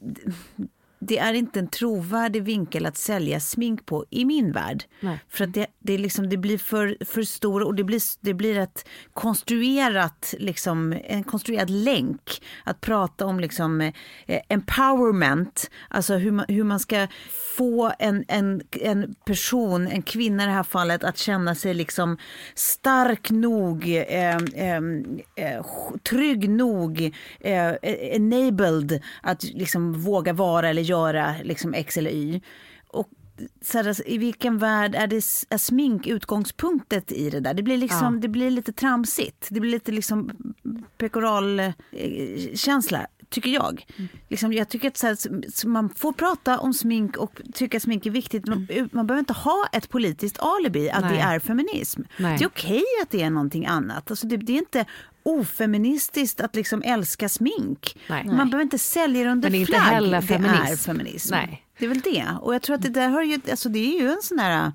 [0.99, 4.83] det är inte en trovärdig vinkel att sälja smink på i min värld.
[4.99, 5.19] Nej.
[5.29, 8.33] För att det, det, är liksom, det blir för, för stor och det blir, det
[8.33, 12.41] blir ett konstruerat, liksom, en konstruerad länk.
[12.63, 13.91] Att prata om liksom, eh,
[14.49, 17.07] empowerment, alltså hur man, hur man ska
[17.57, 22.17] få en, en, en person, en kvinna i det här fallet, att känna sig liksom
[22.55, 24.81] stark nog, eh, eh,
[25.35, 25.65] eh,
[26.09, 27.73] trygg nog, eh,
[28.15, 32.41] enabled att liksom våga vara eller göra liksom X eller Y.
[32.88, 33.10] Och
[33.62, 35.15] så här, alltså, I vilken värld är, det,
[35.49, 37.54] är smink utgångspunktet i det där?
[37.54, 38.19] Det blir, liksom, Ja.
[38.21, 39.47] det blir lite tramsigt.
[39.49, 40.32] Det blir lite liksom
[40.97, 43.86] pekoralkänsla, tycker jag.
[44.30, 45.17] Liksom, jag tycker att så här,
[45.67, 48.47] man får prata om smink och tycka att smink är viktigt.
[48.47, 51.19] Man, man behöver inte ha ett politiskt alibi att det Nej.
[51.21, 52.02] är feminism.
[52.17, 52.38] Nej.
[52.38, 54.12] Det är okej att det är någonting annat.
[54.12, 54.86] Alltså det, det är inte
[55.30, 57.98] ofeministiskt att liksom älska smink.
[58.10, 58.26] Nej.
[58.26, 59.82] Man behöver inte sälja det under Men det är inte flagg.
[59.84, 60.84] heller Det är feminism.
[60.84, 61.32] feminism.
[61.34, 61.65] Nej.
[61.80, 62.26] Det är väl det.
[62.42, 64.72] Och jag tror att det där har ju, alltså det är ju en sån där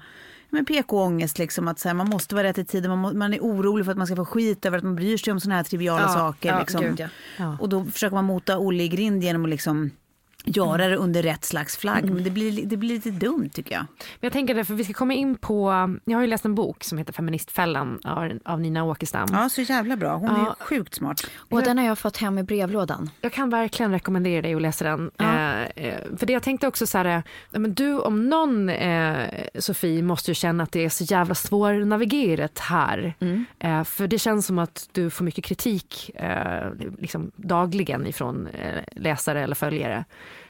[0.50, 3.34] men PK-ångest, liksom, att så här, man måste vara rätt i tiden, man, må, man
[3.34, 5.54] är orolig för att man ska få skit över att man bryr sig om såna
[5.54, 6.48] här triviala Ja, saker.
[6.48, 6.80] ja, liksom.
[6.80, 7.08] gud.
[7.38, 7.56] Ja.
[7.60, 9.90] Och då försöker man mota Olle i grind genom att liksom
[10.44, 12.04] göra det under rätt slags flagg.
[12.10, 13.80] Men det blir, det blir lite dumt tycker jag.
[13.98, 15.70] Men jag tänker därför vi ska komma in på,
[16.04, 19.28] jag har ju läst en bok som heter Feministfällan av, av Nina Åkestam.
[19.32, 20.16] Ja, så jävla bra.
[20.16, 20.56] Hon Ja.
[20.60, 21.26] är sjukt smart.
[21.36, 23.10] Och den har jag fått hem i brevlådan.
[23.20, 25.10] Jag kan verkligen rekommendera dig att läsa den.
[25.20, 28.68] Eh, eh, för det jag tänkte också så här, eh, ja, men du om någon
[28.68, 29.28] eh,
[29.58, 33.14] Sofie måste ju känna att det är så jävla svårnavigerat här.
[33.58, 38.82] Eh, för det känns som att du får mycket kritik eh, liksom dagligen ifrån eh,
[38.92, 40.04] läsare eller följare.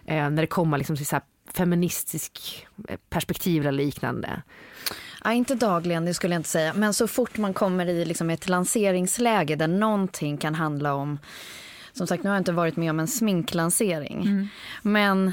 [0.07, 1.23] Eh, när det kommer liksom till så här
[1.55, 4.43] feministisk eh, perspektiv eller liknande.
[5.25, 6.75] Ja, inte dagligen, det skulle jag inte säga.
[6.75, 11.19] Men så fort man kommer i liksom ett lanseringsläge där någonting kan handla om
[11.95, 14.21] som sagt, nu har jag inte varit med om en sminklansering.
[14.21, 14.49] Mm.
[14.83, 15.33] Men,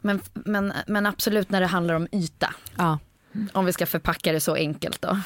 [0.00, 2.54] men, men, men absolut när det handlar om yta.
[2.76, 2.98] Ja.
[3.52, 5.18] Om vi ska förpacka det så enkelt då.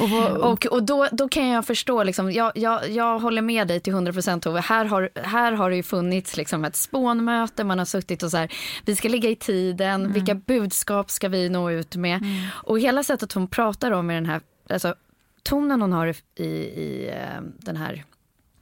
[0.00, 3.68] Och, vad, Och, och då, då kan jag förstå, liksom, jag, jag, jag håller med
[3.68, 4.60] dig till 100% Tove.
[4.60, 8.36] Här har, här har det ju funnits liksom ett spånmöte, man har suttit och så
[8.36, 8.52] här,
[8.84, 12.24] vi ska ligga i tiden, vilka budskap ska vi nå ut med?
[12.50, 14.94] Och hela sättet hon pratar om i den här, alltså
[15.42, 18.04] tonen hon har i, i eh, den här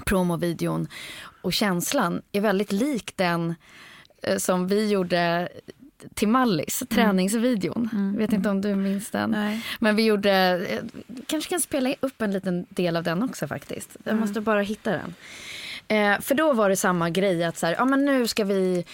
[0.04, 0.88] promovideon
[1.42, 3.54] och känslan är väldigt lik den
[4.22, 5.48] eh, som vi gjorde
[6.14, 8.14] till Mallis, träningsvideon.
[8.18, 9.30] Vet inte om du minns den.
[9.30, 9.60] Nej.
[9.80, 10.32] Men vi gjorde,
[10.68, 10.80] eh,
[11.26, 13.96] kanske kan spela upp en liten del av den också faktiskt.
[14.04, 15.14] Jag måste bara hitta den.
[15.88, 18.84] Eh, för då var det samma grej att så här, ja men nu ska vi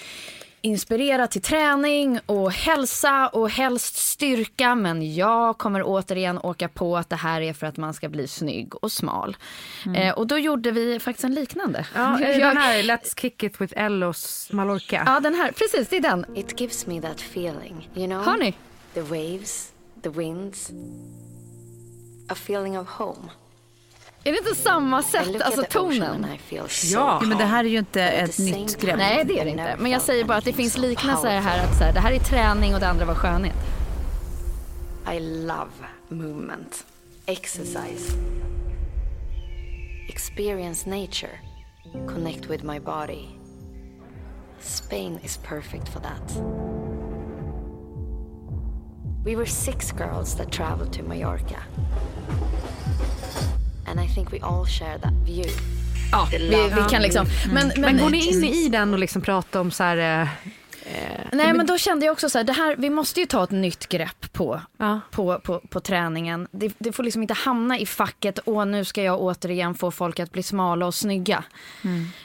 [0.61, 7.09] inspirera till träning och hälsa och helst styrka men jag kommer återigen åka på att
[7.11, 9.37] det här är för att man ska bli snygg och smal.
[9.97, 11.87] Eh, och då gjorde vi faktiskt en liknande.
[11.95, 15.03] ja, Jag- den här Let's kick it with Ellos Mallorca.
[15.07, 16.27] ja den här, precis det är den.
[16.37, 18.25] It gives me that feeling, you know?
[18.25, 18.55] Har ni?
[18.95, 20.71] The waves, the winds.
[22.29, 23.31] A feeling of home.
[24.29, 26.27] Är det inte samma sätt, alltså tonen?
[26.49, 26.67] Ja.
[26.85, 28.97] Ja, men det här är ju inte ett nytt grepp.
[28.97, 29.77] Nej det är det inte.
[29.79, 31.65] Men jag säger bara att det finns liknelser här.
[31.65, 33.57] Att så här, det här är träning och det andra var skönhet.
[35.13, 35.71] I love
[36.09, 36.85] movement,
[37.27, 38.17] exercise,
[40.09, 41.39] experience nature,
[42.09, 43.25] connect with my body.
[44.61, 46.43] Spain is perfect for that.
[49.25, 51.63] We were six girls that traveled to Mallorca.
[53.91, 55.51] And I think we all share that view.
[56.13, 56.39] Ja, vi,
[56.77, 57.27] vi kan liksom.
[57.53, 59.97] Men, men, Men går ni in i den och liksom pratar om så här...
[60.23, 60.29] eh,
[61.33, 63.51] Nej men då kände jag också så här, det här, vi måste ju ta ett
[63.51, 65.01] nytt grepp på, Ja.
[65.11, 66.49] på, på, på träningen.
[66.51, 70.21] Det, det får liksom inte hamna i facket, åh nu ska jag återigen få folk
[70.21, 71.45] att bli smala och snygga.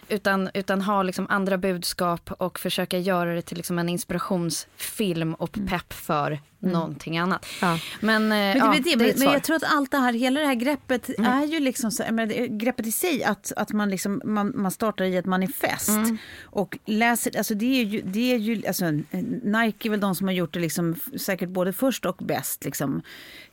[0.09, 5.57] Utan, utan ha liksom andra budskap och försöka göra det till liksom en inspirationsfilm och
[5.69, 6.39] pepp för
[6.71, 7.45] någonting annat.
[7.61, 7.79] Ja.
[7.99, 10.45] Men, eh, Men, ja, det, det, men jag tror att allt det här, hela det
[10.45, 14.53] här greppet är ju liksom så, är greppet i sig att, att man, liksom, man,
[14.55, 15.89] man startar i ett manifest
[16.43, 18.85] och läser, alltså det är ju, det är ju alltså,
[19.43, 23.01] Nike är väl de som har gjort det liksom säkert både först och bäst liksom.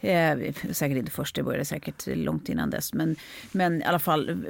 [0.01, 0.39] Eh,
[0.73, 3.17] säkert inte först, det började säkert långt innan dess men,
[3.53, 4.45] men i alla fall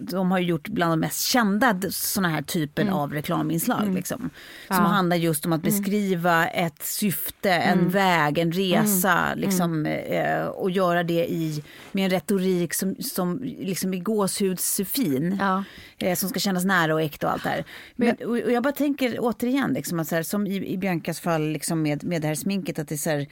[0.00, 4.30] de har ju gjort bland de mest kända såna här typen av reklaminslag liksom.
[4.66, 10.70] Som handlar just om att beskriva ett syfte, en väg, en resa liksom, eh, och
[10.70, 15.36] göra det i, med en retorik som, som liksom är gåshudsfin.
[15.40, 15.64] Ja.
[15.98, 17.64] Eh, som ska kännas nära och äkta och allt det här.
[17.96, 21.20] Men, och, och jag bara tänker återigen, liksom, att så här, som i, i Biancas
[21.20, 23.26] fall liksom med, med det här sminket, att det är så här,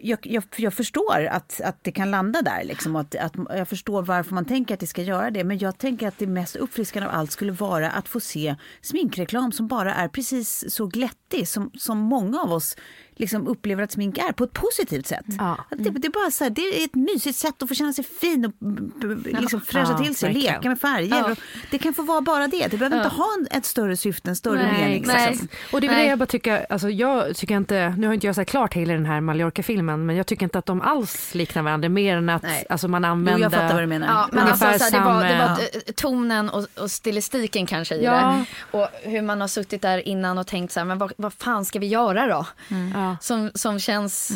[0.00, 2.64] jag, jag, jag, förstår att, att det kan landa där.
[2.64, 5.44] Liksom, och att, att, jag förstår varför man tänker att det ska göra det.
[5.44, 9.52] Men jag tänker att det mest uppfriskande av allt skulle vara att få se sminkreklam
[9.52, 12.76] som bara är precis så glättig som, som många av oss
[13.16, 15.24] liksom upplever att smink är på ett positivt sätt.
[15.38, 15.56] Ja.
[15.70, 18.04] Det, det, är bara så här, det är ett mysigt sätt att få känna sig
[18.04, 21.16] fin och b- liksom fräscha Ja, till sig leka med färger.
[21.16, 21.30] Ja.
[21.32, 21.38] Och
[21.70, 22.66] Det kan få vara bara det.
[22.70, 25.04] Det behöver inte ha en, ett större syfte, en större Nej, mening.
[25.06, 25.30] nej.
[25.30, 25.48] liksom.
[25.72, 28.36] Och det är det jag bara tycker, alltså jag tycker inte, nu har inte jag
[28.36, 31.88] sett klart hela den här Mallorca-filmen, men jag tycker inte att de alls liknar varandra
[31.88, 32.66] mer än att Nej.
[32.70, 33.42] alltså man Jo, använder...
[33.42, 34.06] jag fattar vad du menar.
[34.06, 35.50] Ja, men alltså, så här, det var, det var
[35.86, 38.44] eh, tonen och, och stilistiken kanske i Ja.
[38.72, 38.78] det.
[38.78, 41.64] Och hur man har suttit där innan och tänkt så här, men vad, vad fan
[41.64, 42.46] ska vi göra då?
[42.94, 43.11] Ja.
[43.20, 44.30] Som, som känns...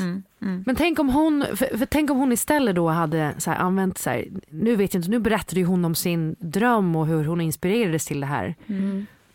[0.64, 3.98] Men tänk om hon, för, för tänk om hon istället då hade så här, använt
[3.98, 7.24] så här, nu vet jag inte, nu berättade ju hon om sin dröm och hur
[7.24, 8.54] hon inspirerades till det här.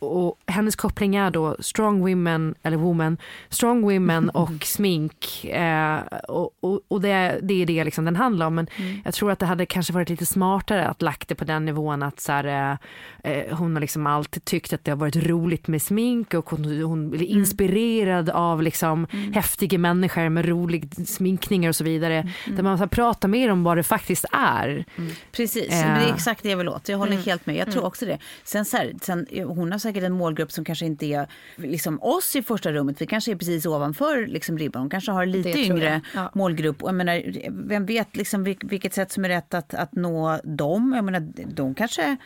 [0.01, 3.17] Och hennes koppling är då strong women, eller woman,
[3.49, 5.45] strong women och smink.
[5.45, 8.55] Eh, och och, och det, det är det liksom den handlar om.
[8.55, 8.67] Men
[9.05, 12.03] jag tror att det hade kanske varit lite smartare att lagt det på den nivån
[12.03, 12.77] att så här,
[13.23, 16.49] eh, eh, hon har liksom alltid tyckt att det har varit roligt med smink och
[16.49, 22.29] hon, hon blir inspirerad av liksom häftiga människor med rolig sminkningar och så vidare.
[22.47, 24.85] Där man så här, pratar mer om vad det faktiskt är.
[25.31, 25.99] Precis, Eh.
[25.99, 26.89] det är exakt det jag vill åt.
[26.89, 27.55] Jag håller helt med.
[27.55, 28.17] Jag tror också det.
[28.43, 32.35] Sen, så här, sen, hon har säkert en målgrupp som kanske inte är liksom oss
[32.35, 33.01] i första rummet.
[33.01, 34.81] Vi kanske är precis ovanför liksom, ribban.
[34.81, 36.01] Hon kanske har lite yngre.
[36.15, 36.31] Ja.
[36.33, 36.77] målgrupp.
[36.81, 37.23] Jag menar,
[37.67, 40.93] vem vet liksom, vil- vilket sätt som är rätt att, att nå dem?
[40.95, 41.19] Jag menar,
[41.55, 42.17] de kanske,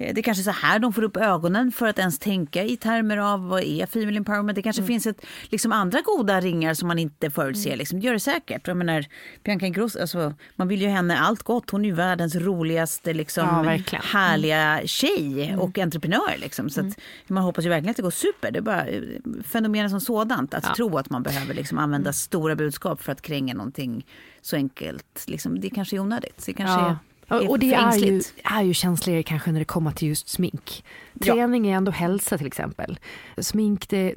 [0.00, 3.16] det är kanske så här de får upp ögonen för att ens tänka i termer
[3.16, 4.56] av vad är female empowerment.
[4.56, 7.76] Det kanske finns ett, liksom andra goda ringar som man inte förutser.
[7.76, 8.00] Liksom.
[8.00, 8.66] Det gör det säkert.
[8.68, 9.04] Jag menar,
[9.44, 11.70] Bianca Ingrosso, alltså, man vill ju henne allt gott.
[11.70, 13.44] Hon är ju världens roligaste, liksom,
[13.92, 16.36] Ja, härliga tjej och entreprenör.
[16.38, 16.70] Liksom.
[16.70, 18.50] Så att, man hoppas ju verkligen att det går super.
[18.50, 19.02] Det är bara eh,
[19.44, 20.54] fenomenet som sådant.
[20.54, 24.06] Att tro att man behöver liksom, använda stora budskap för att kränga någonting
[24.40, 25.24] så enkelt.
[25.26, 26.46] Liksom, det kanske är onödigt.
[26.46, 26.86] Det kanske Ja.
[26.86, 26.98] är Ja,
[27.30, 30.84] är och det är ju, är ju känsligare kanske när det kommer till just smink.
[31.20, 32.98] Träning är ändå hälsa till exempel.
[33.38, 34.14] Smink, det,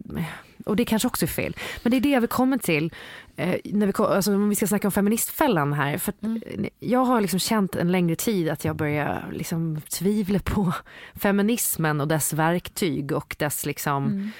[0.66, 1.56] och det kanske också är fel.
[1.84, 2.94] Men det är det jag vill komma till.
[3.36, 5.98] Eh, när vi, alltså, om vi ska snacka om feministfällan här.
[5.98, 10.40] För att, eh, Jag har liksom känt en längre tid att jag börjar liksom tvivla
[10.40, 10.74] på
[11.16, 14.32] feminismen och dess verktyg och dess liksom,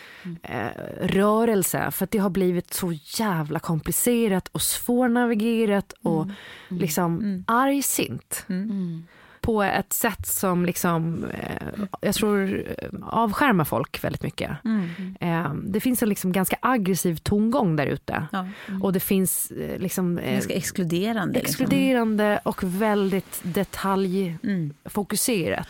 [0.44, 0.68] eh,
[1.02, 1.92] rörelse.
[1.92, 6.28] För att det har blivit så jävla komplicerat och svårnavigerat och
[6.70, 8.46] liksom argsint
[9.44, 11.68] på ett sätt som liksom, eh,
[12.02, 14.52] jag tror eh, avskärmar folk väldigt mycket.
[15.20, 18.28] Eh, det finns en liksom ganska aggressiv tongång där ute.
[18.32, 18.48] Ja.
[18.82, 21.40] Och det finns liksom, Ganska exkluderande.
[21.40, 21.64] liksom.
[21.64, 25.68] exkluderande och väldigt detaljfokuserat.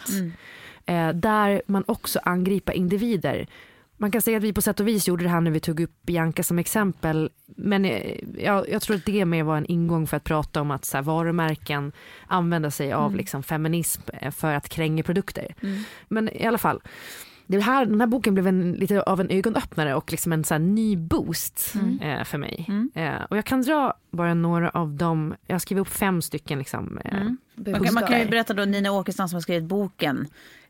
[0.85, 3.47] Eh, där man också angriper individer.
[4.03, 5.79] Man kan säga att vi på sätt och vis gjorde det här när vi tog
[5.79, 7.29] upp Bianca som exempel.
[7.45, 10.71] Men eh, jag, jag tror att det mer var en ingång för att prata om
[10.71, 11.91] att så här, varumärken
[12.27, 15.55] använder sig av liksom, feminism eh, för att kränga produkter.
[16.07, 16.81] Men i alla fall.
[17.47, 20.57] Det här, den här boken blev en, lite av en ögonöppnare och liksom en så
[20.57, 22.67] ny boost eh, för mig.
[22.93, 26.59] Eh, och jag kan dra bara några av dem, jag har skrivit upp fem stycken
[26.59, 27.21] liksom, eh,
[27.55, 30.27] Man kan, man kan ju berätta då, Nina Åkestam som har skrivit boken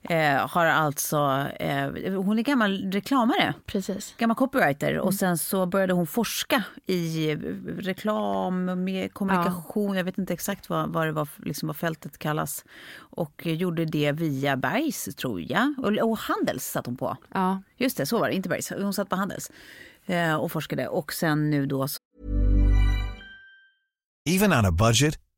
[0.09, 3.53] eh, har alltså, eh, hon är gammal reklamare.
[3.65, 4.15] Precis.
[4.17, 7.37] Gammal copywriter och sen så började hon forska i eh,
[7.77, 12.65] reklam, med kommunikation, jag vet inte exakt vad, vad det var, liksom vad fältet kallas.
[12.95, 17.17] Och gjorde det via Bergs tror jag, och, och Handels satt hon på.
[17.33, 17.61] ja.
[17.77, 19.51] Just det, så var det, inte Bergs, hon satt på Handels
[20.05, 20.87] eh, och forskade.
[20.87, 21.99] Och sen nu då så
[24.29, 25.19] Even on a budget,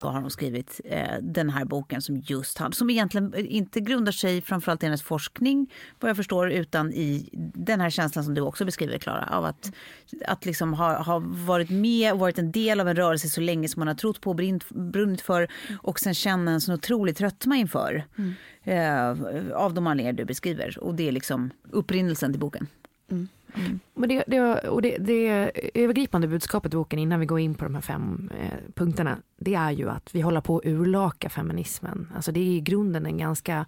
[0.00, 4.42] Har hon skrivit eh, den här boken som just han, som egentligen inte grundar sig
[4.42, 8.64] framförallt i hennes forskning vad jag förstår utan i den här känslan som du också
[8.64, 9.72] beskriver Klara av att,
[10.26, 13.68] att liksom ha, ha varit med och varit en del av en rörelse så länge
[13.68, 14.36] som man har trott på och
[14.74, 15.48] brunnit, för
[15.82, 18.04] och sen känna en sån otrolig tröttma inför
[18.62, 19.10] eh,
[19.54, 20.78] av de anledningar du beskriver.
[20.78, 22.66] Och det är liksom upprinnelsen till boken.
[23.94, 27.64] Men det, det, och det, det övergripande budskapet i boken innan vi går in på
[27.64, 32.12] de här fem eh, punkterna, det är ju att vi håller på att urlaka feminismen.
[32.14, 33.66] Alltså det är i grunden en ganska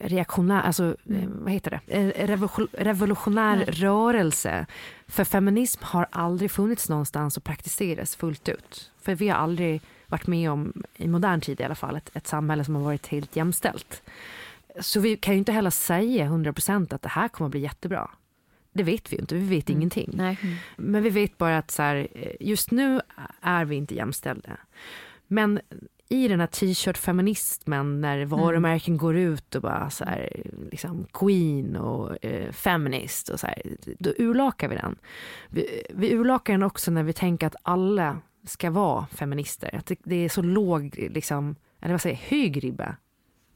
[0.00, 4.66] reaktionär, alltså eh, vad heter det, Eh, revolution, revolutionär rörelse.
[5.06, 8.90] För feminism har aldrig funnits någonstans och praktiseras fullt ut.
[9.00, 12.26] För vi har aldrig varit med om, i modern tid i alla fall, ett, ett
[12.26, 14.02] samhälle som har varit helt jämställt.
[14.80, 18.10] Så vi kan ju inte heller säga 100% att det här kommer att bli jättebra.
[18.72, 20.10] Det vet vi inte, vi vet ingenting.
[20.14, 20.38] Nej.
[20.76, 22.08] Men vi vet bara att så här,
[22.40, 23.00] just nu
[23.40, 24.56] är vi inte jämställda.
[25.26, 25.60] Men
[26.08, 32.24] i den här t-shirt-feminismen när varumärken går ut och bara så här, liksom queen och
[32.24, 33.62] eh, feminist och så här,
[33.98, 34.96] då urlakar vi den.
[35.48, 39.74] Vi, vi urlakar den också när vi tänker att alla ska vara feminister.
[39.74, 42.96] Att det, det är så låg, liksom, eller vad säger jag, hög ribba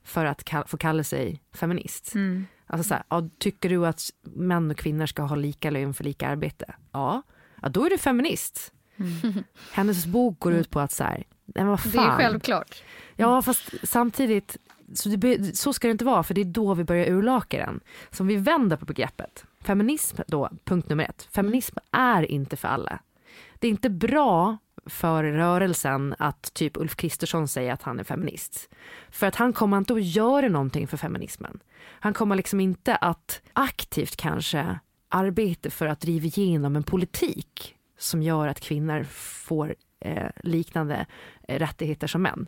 [0.04, 2.12] för att kall, få kalla sig feminist.
[2.66, 6.04] Alltså så här, ja, tycker du att män och kvinnor ska ha lika lön för
[6.04, 6.74] lika arbete?
[6.92, 7.22] Ja,
[7.62, 8.72] ja då är du feminist.
[9.72, 12.16] Hennes bok går ut på att så här, men vad Det är fan.
[12.16, 12.82] självklart.
[13.16, 14.56] Ja, fast samtidigt,
[14.94, 17.80] så, det, så ska det inte vara, för det är då vi börjar urlaka den.
[18.10, 21.28] Så om vi vänder på begreppet, feminism då, punkt nummer ett.
[21.32, 22.98] Feminism är inte för alla.
[23.58, 28.68] det är inte bra för rörelsen att typ Ulf Kristersson säger att han är feminist.
[29.10, 31.60] För att han kommer inte att göra någonting för feminismen.
[32.00, 34.78] Han kommer liksom inte att aktivt kanske
[35.08, 41.06] arbeta för att driva igenom en politik som gör att kvinnor får eh, liknande
[41.48, 42.46] eh, rättigheter som män.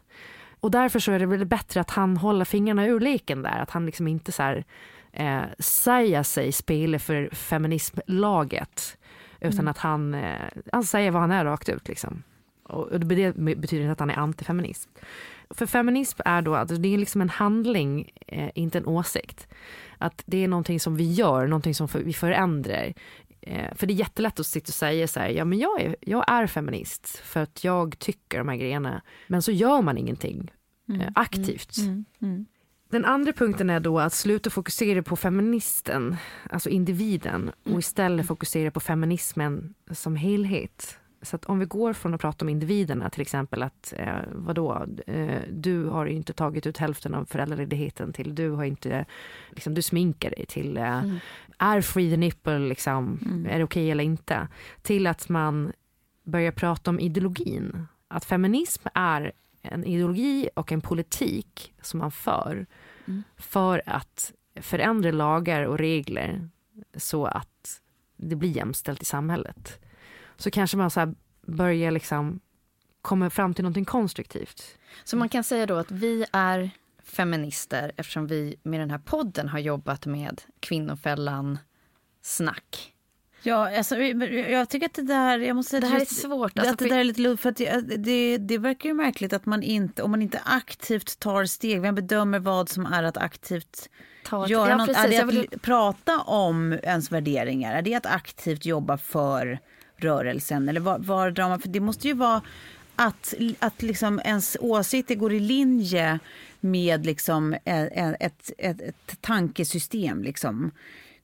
[0.60, 3.70] Och därför så är det väl bättre att han håller fingrarna ur leken där, att
[3.70, 4.64] han liksom inte så här,
[5.12, 8.98] eh, säger sig spela för feminismlaget,
[9.40, 9.68] utan mm.
[9.68, 11.88] att han, eh, han säger vad han är rakt ut.
[11.88, 12.22] Liksom.
[12.68, 13.06] Och det
[13.56, 14.88] betyder inte att han är antifeminist.
[15.50, 19.48] För feminism är då att det är liksom en handling, eh, inte en åsikt.
[19.98, 22.94] Att det är någonting som vi gör, någonting som vi förändrar.
[23.40, 25.96] Eh, för det är jättelätt att sitta och säga så här, ja men jag är,
[26.00, 29.02] jag är feminist för att jag tycker de här grejerna.
[29.26, 30.52] Men så gör man ingenting
[30.88, 31.00] mm.
[31.00, 31.78] eh, aktivt.
[31.78, 31.90] Mm.
[31.90, 32.04] Mm.
[32.22, 32.46] mm.
[32.90, 36.16] Den andra punkten är då att sluta fokusera på feministen,
[36.50, 37.78] alltså individen, och mm.
[37.78, 40.98] istället fokusera på feminismen som helhet.
[41.22, 44.86] Så att om vi går från att prata om individerna, till exempel att eh, vadå,
[45.06, 49.04] eh, du har inte tagit ut hälften av föräldraledigheten till du har inte,
[49.50, 51.18] liksom, du sminkar dig till, eh, mm.
[51.58, 53.46] är free the nipple, liksom, mm.
[53.46, 54.48] är det okej okay eller inte?
[54.82, 55.72] Till att man
[56.24, 57.86] börjar prata om ideologin.
[58.08, 62.66] Att feminism är en ideologi och en politik som man för,
[63.06, 63.22] mm.
[63.36, 66.48] för att förändra lagar och regler
[66.96, 67.80] så att
[68.16, 69.80] det blir jämställt i samhället
[70.38, 71.14] så kanske man så
[71.46, 72.40] börjar liksom
[73.02, 74.78] komma fram till någonting konstruktivt.
[75.04, 76.70] Så man kan säga då att vi är
[77.04, 81.58] feminister eftersom vi med den här podden har jobbat med kvinnofällan
[82.22, 82.94] snack.
[83.42, 85.38] Ja, alltså, jag tycker att det där...
[85.38, 86.58] Jag måste säga det här är svårt.
[86.58, 89.46] Alltså, att det där är lite ludd, för det, det, det, verkar ju märkligt att
[89.46, 93.88] man inte, om man inte aktivt tar steg, vem bedömer vad som är att aktivt
[94.24, 94.86] Ta göra ja, något?
[94.86, 95.48] Precis, är det att vill...
[95.60, 97.74] prata om ens värderingar?
[97.74, 99.58] Är det att aktivt jobba för
[100.04, 100.68] rörelsen?
[100.68, 102.42] Eller var, var drar man, för det måste ju vara
[102.96, 106.18] att, att liksom ens åsikter går i linje
[106.60, 110.22] med liksom ett, ett, ett, ett tankesystem.
[110.22, 110.70] Liksom.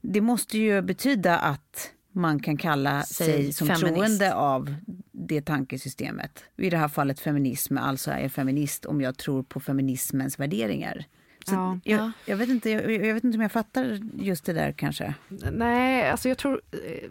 [0.01, 3.95] Det måste ju betyda att man kan kalla sig, sig som feminist.
[3.95, 4.75] troende av
[5.13, 6.45] det tankesystemet.
[6.57, 11.05] I det här fallet feminism, alltså är jag feminist om jag tror på feminismens värderingar.
[11.47, 12.13] Ja, jag, ja.
[12.27, 15.15] jag, vet inte, jag, jag, vet inte om jag fattar just det där kanske.
[15.53, 17.11] Nej, alltså jag tror eh,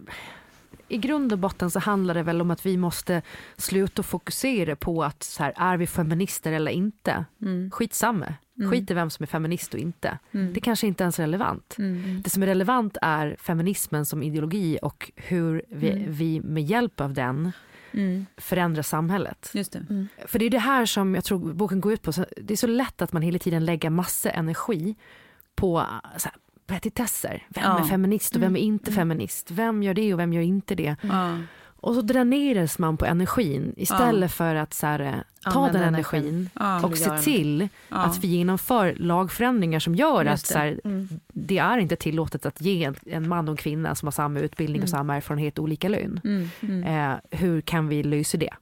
[0.88, 3.22] i grund och botten så handlar det väl om att vi måste
[3.56, 7.24] sluta fokusera på att så här, är vi feminister eller inte?
[7.42, 7.70] Mm.
[7.70, 8.34] Skitsamma.
[8.58, 8.70] Mm.
[8.70, 10.18] Skit i vem som är feminist och inte.
[10.32, 10.52] Mm.
[10.52, 11.76] Det kanske inte ens är relevant.
[11.78, 12.22] Mm.
[12.22, 16.12] Det som är relevant är feminismen som ideologi och hur vi, mm.
[16.12, 17.52] vi med hjälp av den
[17.92, 18.26] mm.
[18.36, 19.50] förändrar samhället.
[19.54, 19.86] Just det.
[19.90, 20.08] Mm.
[20.26, 22.12] För det är det här som jag tror boken går ut på.
[22.36, 24.94] det är så lätt att man hela tiden lägger massa energi
[25.54, 26.32] på här,
[26.66, 27.46] petitesser.
[27.48, 27.78] Vem ja.
[27.78, 28.74] är feminist och vem är mm.
[28.74, 29.50] inte feminist?
[29.50, 30.96] Vem gör det och vem gör inte det?
[31.00, 31.38] Ja.
[31.84, 34.34] Och så dräneras man på energin istället ja.
[34.34, 37.96] för att så här, ta den energin ja, och se till ja.
[37.96, 41.08] att vi genomför lagförändringar som gör Just att så här, mm.
[41.32, 44.76] det är inte tillåtet att ge en, man och en kvinna som har samma utbildning
[44.76, 44.84] mm.
[44.84, 46.20] och samma erfarenhet olika lön.
[46.24, 46.50] Mm.
[46.60, 46.84] mm.
[46.84, 48.54] Eh, hur kan vi lösa det?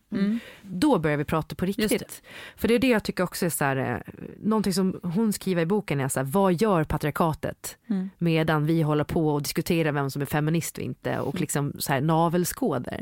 [0.73, 0.81] Mm.
[0.81, 1.91] Då börjar vi prata på riktigt.
[1.91, 2.23] Det.
[2.57, 5.63] För det är det jag tycker också är så här, eh, någonting som hon skriver
[5.63, 8.11] i boken är så här, vad gör patriarkatet mm.
[8.19, 11.93] medan vi håller på och diskuterar vem som är feminist och inte och liksom så
[11.93, 12.99] här navelskådar.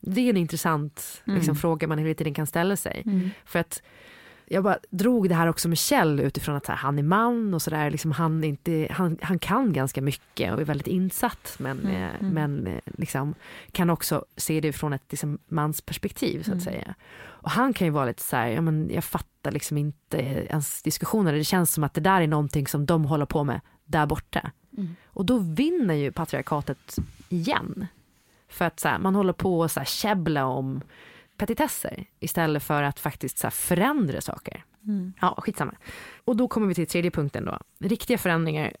[0.00, 1.36] Det är en intressant mm.
[1.36, 3.02] liksom, fråga man hela tiden kan ställa sig.
[3.06, 3.30] Mm.
[3.44, 3.82] För att
[4.46, 7.62] jag bara drog det här också med Kjell utifrån att här, han är man och
[7.62, 7.90] sådär.
[7.90, 8.56] Liksom han,
[8.90, 11.92] han, han kan ganska mycket och är väldigt insatt men, mm.
[11.92, 12.34] Eh, mm.
[12.34, 13.34] men eh, liksom,
[13.72, 16.64] kan också se det från ett liksom, mansperspektiv så att mm.
[16.64, 16.94] säga.
[17.44, 20.82] Och han kan ju vara lite så här, ja, men jag fattar liksom inte ens
[20.82, 21.32] diskussioner.
[21.32, 24.50] Det känns som att det där är någonting som de håller på med där borta.
[24.76, 24.96] Mm.
[25.06, 26.96] Och då vinner ju patriarkatet
[27.28, 27.86] igen.
[28.48, 30.80] För att här, man håller på att så här, käbbla om
[31.36, 34.64] petitesser istället för att faktiskt så förändra saker.
[34.86, 35.12] Mm.
[35.20, 35.74] Ja, skitsamma.
[36.24, 37.58] Och då kommer vi till tredje punkten då.
[37.78, 38.72] Riktiga förändringar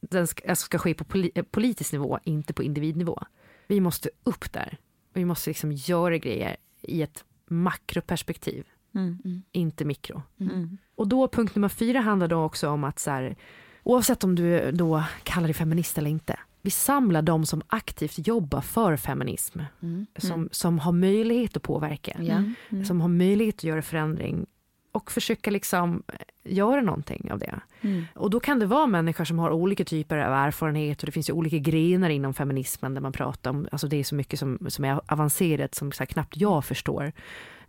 [0.00, 3.22] den ska, alltså ska ske på poli politisk nivå, inte på individnivå.
[3.66, 4.78] Vi måste upp där.
[5.12, 9.18] Vi måste liksom göra grejer i ett makroperspektiv, mm.
[9.24, 9.42] Mm.
[9.52, 10.22] inte mikro.
[10.40, 10.78] Mm.
[10.94, 13.36] Och då punkt nummer fyra handlar då också om att så här,
[13.82, 18.60] oavsett om du då kallar dig feminist eller inte, vi samlar de som aktivt jobbar
[18.60, 19.60] för feminism.
[19.82, 20.06] Mm.
[20.18, 20.48] Som, mm.
[20.52, 22.12] som har möjlighet att påverka.
[22.12, 22.54] Mm.
[22.70, 22.84] mm.
[22.84, 24.46] Som har möjlighet att göra förändring.
[24.92, 26.02] Och försöka liksom
[26.44, 27.60] göra någonting av det.
[27.80, 28.04] Mm.
[28.14, 31.28] Och då kan det vara människor som har olika typer av erfarenhet och det finns
[31.28, 34.58] ju olika grenar inom feminismen där man pratar om, alltså det är så mycket som,
[34.68, 37.12] som är avancerat som så knappt jag förstår.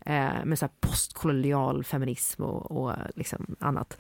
[0.06, 3.98] Eh, med så postkolonial feminism och, och liksom annat.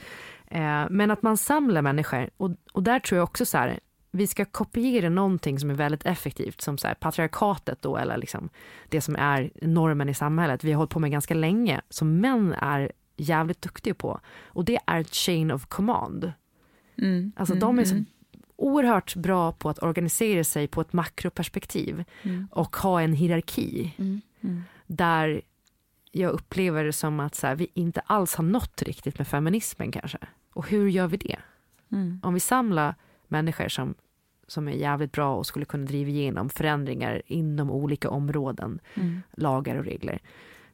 [0.47, 3.79] Eh, men att man samlar människor och, och där tror jag också så här,
[4.11, 8.49] vi ska kopiera någonting som är väldigt effektivt, som så här, patriarkatet då, eller liksom
[8.89, 12.53] det som är normen i samhället, vi har hållit på med ganska länge, som män
[12.53, 14.19] är jävligt duktiga på.
[14.45, 16.33] Och det är chain of command.
[16.97, 17.31] Mm.
[17.35, 17.59] Alltså mm.
[17.59, 18.05] de är så mm.
[18.55, 22.47] oerhört bra på att organisera sig på ett makroperspektiv Mm.
[22.51, 24.21] och ha en hierarki Mm.
[24.41, 24.63] Mm.
[24.87, 25.41] där
[26.11, 29.91] jag upplever det som att så här, vi inte alls har nått riktigt med feminismen
[29.91, 30.17] kanske.
[30.53, 31.39] Och hur gör vi det?
[31.91, 32.19] Mm.
[32.23, 32.95] Om vi samlar
[33.31, 33.95] människor som,
[34.47, 39.21] som är jävligt bra och skulle kunna driva igenom förändringar inom olika områden, Mm.
[39.37, 40.19] lagar och regler.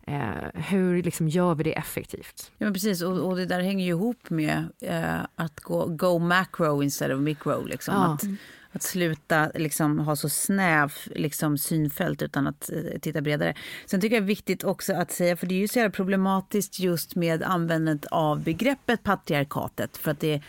[0.08, 2.52] Eh, hur liksom gör vi det effektivt?
[2.58, 3.02] Ja, precis.
[3.02, 7.20] Och, och det där hänger ju ihop med eh, att gå go macro instead of
[7.22, 7.66] micro.
[7.66, 7.94] Liksom.
[7.96, 8.14] Ja.
[8.14, 8.24] Att,
[8.72, 13.54] att sluta liksom, ha så snäv liksom, synfält utan att eh, titta bredare.
[13.86, 15.92] Sen tycker jag det är viktigt också att säga, för det är ju så jävla
[15.92, 19.98] problematiskt just med användandet av begreppet patriarkatet.
[19.98, 20.42] För att det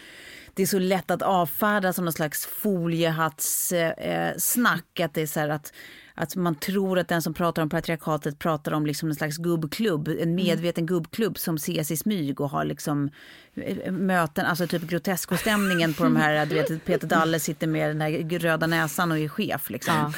[0.59, 5.01] det är så lätt att avfärda som någon slags foliehatssnack.
[5.01, 5.73] Eh, att det är så att,
[6.15, 10.09] att man tror att den som pratar om patriarkatet pratar om liksom en slags gubbklubb.
[10.09, 13.11] En medveten gubbklubb som ses i smyg och har liksom
[13.91, 18.39] möten, alltså typ groteskostämningen på de här, du vet Peter Dalle sitter med den här
[18.39, 20.13] röda näsan och är chef liksom.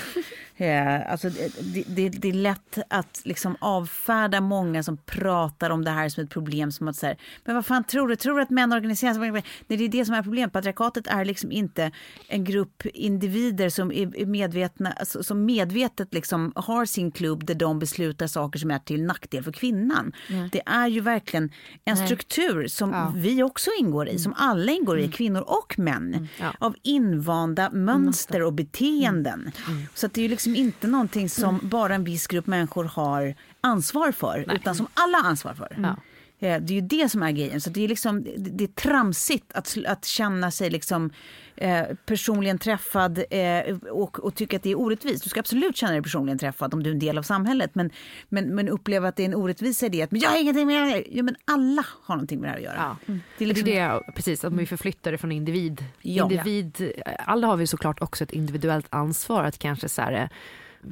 [0.61, 1.31] Eh, alltså,
[1.61, 6.25] det, det, det är lätt att liksom avfärda många som pratar om det här som
[6.25, 6.73] ett problem.
[6.73, 8.17] Som att så här, men vad fan tror du?
[8.17, 9.31] Tror du att män organiserar sig?
[9.31, 10.53] Nej, det är det som är problemet.
[10.53, 11.91] Patriarkatet är liksom inte
[12.29, 17.79] en grupp individer som är medvetna, alltså, som medvetet liksom har sin klubb där de
[17.79, 20.13] beslutar saker som är till nackdel för kvinnan.
[20.53, 21.51] Det är ju verkligen
[21.85, 26.29] en struktur som vi också ingår i, som alla ingår i, kvinnor och män.
[26.41, 26.53] Ja.
[26.59, 29.53] Av invanda mönster och beteenden.
[29.95, 33.35] Så att det är ju liksom inte någonting som bara en viss grupp människor har
[33.61, 35.77] ansvar för, utan som alla har ansvar för.
[35.83, 35.97] Ja.
[36.43, 37.61] Eh, Det är ju det som är grejen.
[37.61, 41.11] Så det är, liksom, det det är tramsigt att, att känna sig liksom,
[41.57, 45.25] eh, personligen träffad eh, och, och tycka att det är orättvist.
[45.25, 47.75] Du ska absolut känna dig personligen träffad om du är en del av samhället.
[47.75, 47.91] Men,
[48.29, 50.03] men, men uppleva att det är en orättvisa i det.
[50.03, 52.51] Att, men jag har ingenting med det här Ja, men alla har någonting med det
[52.53, 52.77] här att göra.
[52.77, 52.97] Ja.
[53.07, 55.85] Det är Det liksom, är det, precis, att vi förflyttar det från individ.
[56.03, 56.25] Ja.
[56.25, 60.29] individ alla har vi såklart också ett individuellt ansvar att kanske så här, eh,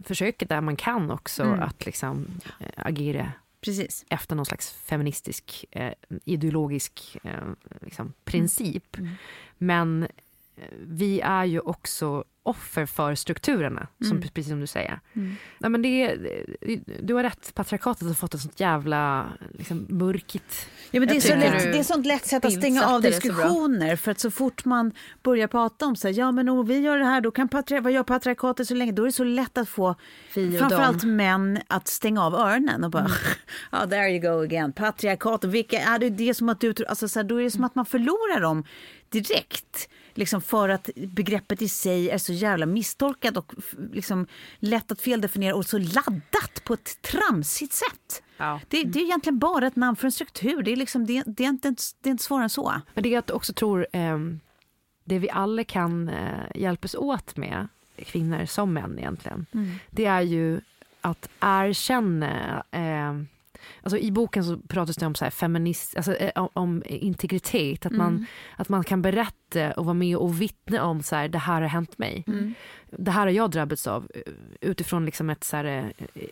[0.05, 1.61] försöka där man kan också Mm.
[1.61, 2.27] att liksom
[2.61, 4.05] eh, agera Precis.
[4.11, 5.93] efter någon slags feministisk eh,
[6.25, 7.41] ideologisk eh,
[7.81, 8.99] liksom, princip.
[8.99, 9.11] Mm.
[9.59, 10.09] Men eh,
[10.81, 14.23] vi är ju också offer för strukturerna, som, Mm.
[14.35, 15.01] precis som du säger.
[15.59, 16.17] Nej, men det,
[17.03, 19.27] du har rätt, patriarkatet har fått ett sånt jävla
[19.59, 20.69] liksom, mörkigt...
[20.91, 23.97] Ja, men det, är så lätt, det är sånt lätt sätt att stänga av diskussioner.
[23.97, 24.93] För att så fort man
[25.23, 27.81] börjar prata om så här, ja men om vi gör det här, då kan patri-
[27.81, 28.93] vad gör patriarkatet så länge?
[28.93, 29.95] Då är det så lätt att få
[30.35, 31.17] framförallt dem.
[31.17, 33.13] män att stänga av öronen och bara, Mm.
[33.73, 36.11] ja there you go again, patriarkatet, vilka är det?
[36.11, 38.41] Det är som att du alltså så här, då är det som att man förlorar
[38.41, 38.65] dem
[39.09, 39.89] direkt.
[40.19, 43.55] Liksom för att begreppet i sig är så jävla misstolkat och
[43.93, 44.27] liksom
[44.59, 48.23] lätt att feldefiniera och så laddat på ett tramsigt sätt.
[48.37, 48.61] Ja.
[48.69, 50.63] Det, det är egentligen bara ett namn för en struktur.
[50.63, 52.75] Det är, liksom, det, det är, inte, det är inte svårare än så.
[52.95, 54.19] Men det jag också tror, eh,
[55.05, 59.47] det vi alla kan eh, hjälpas åt med, kvinnor som män egentligen,
[59.91, 60.61] det är ju
[61.01, 63.15] att erkänna eh,
[63.89, 67.93] Alltså I boken så pratas det om så här feminist, alltså, eh, om, integritet, att,
[67.93, 68.27] man,
[68.57, 71.69] att man kan berätta och vara med och vittna om så här, det här har
[71.69, 72.25] hänt mig.
[72.91, 75.85] Det här har jag drabbats av eh, utifrån liksom ett, så här, eh,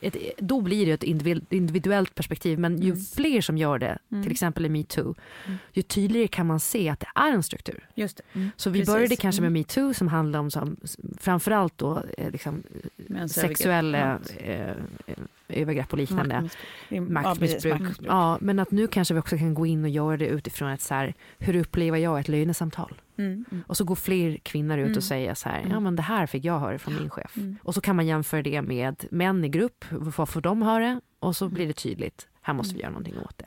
[0.02, 4.32] ett, då blir det ett individu- individuellt perspektiv men ju fler som gör det, till
[4.32, 5.14] exempel i metoo,
[5.72, 7.88] ju tydligare kan man se att det är en struktur.
[7.94, 8.50] Just det.
[8.56, 8.94] Så vi Precis.
[8.94, 10.76] började kanske med metoo som handlar om som,
[11.18, 12.02] framförallt då,
[12.32, 12.62] liksom,
[13.28, 15.08] sexuella övergrepp.
[15.08, 15.14] eh,
[15.48, 16.48] övergrepp och liknande.
[16.88, 17.00] Ja,
[17.54, 18.06] Maktmissbruk.
[18.08, 20.80] Ja, men att nu kanske vi också kan gå in och göra det utifrån ett
[20.82, 23.00] så här, hur upplever jag ett lönesamtal?
[23.18, 23.44] Mm.
[23.66, 24.96] Och så går fler kvinnor ut Mm.
[24.96, 27.36] och säger så här, ja men det här fick jag höra från min chef.
[27.36, 27.56] Mm.
[27.62, 31.00] Och så kan man jämföra det med män i grupp, vad får de höra?
[31.18, 31.34] Och Mm.
[31.34, 33.46] så blir det tydligt, här måste vi göra någonting åt det.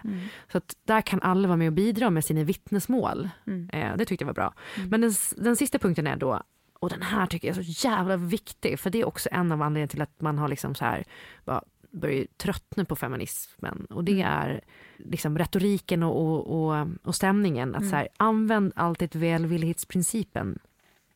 [0.52, 3.30] Så att där kan alla vara med och bidra med sina vittnesmål.
[3.48, 3.70] Mm.
[3.74, 4.54] Eh, det tyckte jag var bra.
[4.90, 6.42] Men den, den sista punkten är då,
[6.80, 9.62] och den här tycker jag är så jävla viktig, för det är också en av
[9.62, 11.04] anledningarna till att man har liksom så här,
[11.46, 13.86] bara börjar tröttna på feminismen.
[13.90, 14.62] Och det är
[14.98, 17.76] liksom retoriken och, och, och, och stämningen.
[17.76, 20.60] Att så här, använd alltid välvillighetsprincipen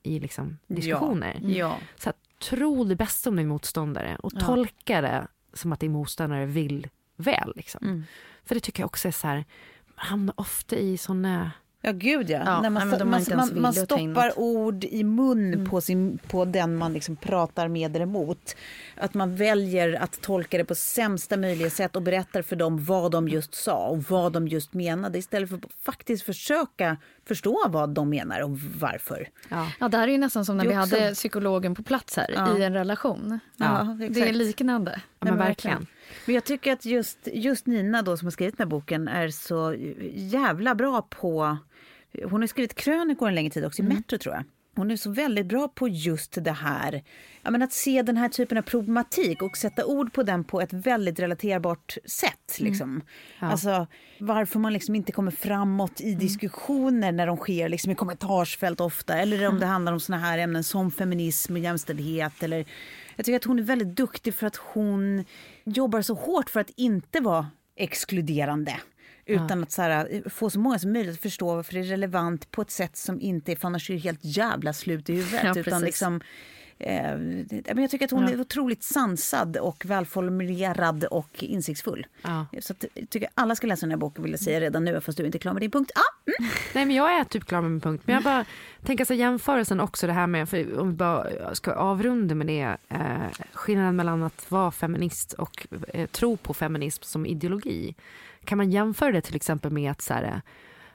[0.04, 1.40] i liksom diskussioner.
[1.44, 1.78] Ja.
[1.96, 2.18] Så att,
[2.50, 4.40] tro det bästa om din motståndare och Ja.
[4.40, 7.54] tolka det som att din motståndare vill väl.
[7.56, 7.86] Liksom.
[7.86, 8.04] Mm.
[8.46, 9.46] För det tycker jag också är så här,
[9.86, 11.52] man hamnar ofta i såna
[11.86, 12.42] Ja, gud ja.
[12.46, 15.70] Ja, När man, nej, man, man, man stoppar ord i mun Mm.
[15.70, 18.56] på, sin, på den man liksom pratar med eller emot.
[18.98, 23.12] Att man väljer att tolka det på sämsta möjliga sätt och berättar för dem vad
[23.12, 27.90] de just sa och vad de just menade istället för att faktiskt försöka förstå vad
[27.90, 29.30] de menar och varför.
[29.50, 29.72] Ja.
[29.80, 32.32] Ja, det här är ju nästan som när vi också- hade psykologen på plats här
[32.36, 32.58] Ja.
[32.58, 33.40] i en relation.
[33.58, 35.02] Ja, Det är liknande.
[35.20, 35.88] Ja, men verkligen.
[36.26, 39.28] Men jag tycker att just, just Nina då som har skrivit den här boken är
[39.30, 39.76] så
[40.14, 41.58] jävla bra på...
[42.26, 44.44] Hon har skrivit krönikor en längre tid också i Metro tror jag.
[44.76, 47.04] Hon är så väldigt bra på just det här.
[47.44, 50.62] Ja, men att se den här typen av problematik och sätta ord på den på
[50.62, 52.60] ett väldigt relaterbart sätt.
[52.60, 53.02] Liksom.
[53.40, 53.88] Alltså,
[54.20, 59.18] varför man liksom inte kommer framåt i diskussioner när de sker liksom i kommentarsfält ofta.
[59.18, 62.44] Eller om det handlar om såna här ämnen som feminism och jämställdhet.
[62.44, 62.66] Eller,
[63.16, 65.26] jag tycker att hon är väldigt duktig för att hon
[65.64, 68.76] jobbar så hårt för att inte vara exkluderande.
[69.26, 72.52] Utan att så här, få så många som möjligt att förstå varför det är relevant
[72.52, 75.44] på ett sätt som inte är, för annars är det helt jävla slut i huvudet.
[75.56, 76.22] Ja, utan liksom,
[76.80, 82.06] eh, men jag tycker att hon är otroligt sansad och välformulerad och insiktsfull.
[82.22, 82.46] Ja.
[82.62, 85.02] Så att, jag tycker alla ska läsa den här boken vill jag säga redan nu
[85.02, 85.92] fast du är inte klar med din punkt.
[85.96, 86.52] Ah, mm.
[86.74, 88.04] Nej men jag är typ klar med min punkt.
[88.06, 88.46] Men jag bara
[88.86, 92.78] tänker så jämförelsen också det här med, för om vi bara ska avrunda med det,
[92.90, 97.96] eh, skillnaden mellan att vara feminist och eh, tro på feminism som ideologi.
[98.46, 100.42] Kan man jämföra det till exempel med att så här,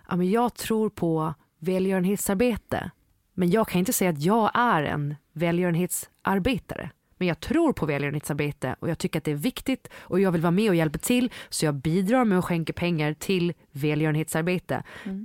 [0.09, 2.91] ja, men jag tror på välgörenhetsarbete.
[3.35, 6.91] Men jag kan inte säga att jag är en välgörenhetsarbetare.
[7.17, 10.41] Men jag tror på välgörenhetsarbete och jag tycker att det är viktigt och jag vill
[10.41, 14.83] vara med och hjälpa till så jag bidrar med att skänka pengar till välgörenhetsarbete.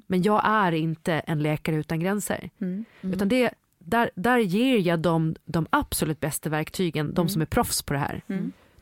[0.07, 2.49] Men jag är inte en läkare utan gränser.
[3.01, 7.81] Utan det, där, där ger jag dem de absolut bästa verktygen, de som är proffs
[7.81, 8.21] på det här.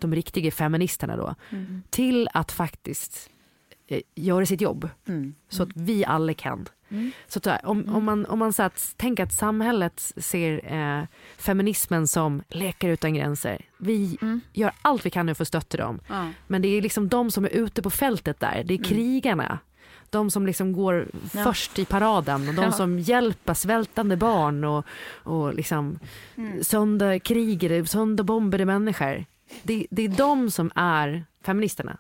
[0.01, 1.35] De riktiga feministerna då.
[1.89, 3.29] Till att faktiskt
[3.87, 4.89] eh, göra sitt jobb.
[5.49, 6.65] Så att vi alla kan.
[7.27, 11.03] Så att, här, om, om man, om man så att, tänker att samhället ser eh,
[11.37, 13.65] feminismen som läkare utan gränser.
[13.77, 14.17] Vi
[14.53, 15.99] gör allt vi kan nu för att stötta dem.
[16.47, 18.63] Men det är liksom de som är ute på fältet där.
[18.65, 19.59] Det är krigarna.
[20.09, 21.07] De som liksom går
[21.43, 22.71] först i paraden och de Ja.
[22.71, 24.85] som hjälper svältande barn och,
[25.23, 25.99] och liksom
[26.61, 29.25] sönderkrigade, sönderbombade människor.
[29.63, 31.97] Det, det är de som är feministerna.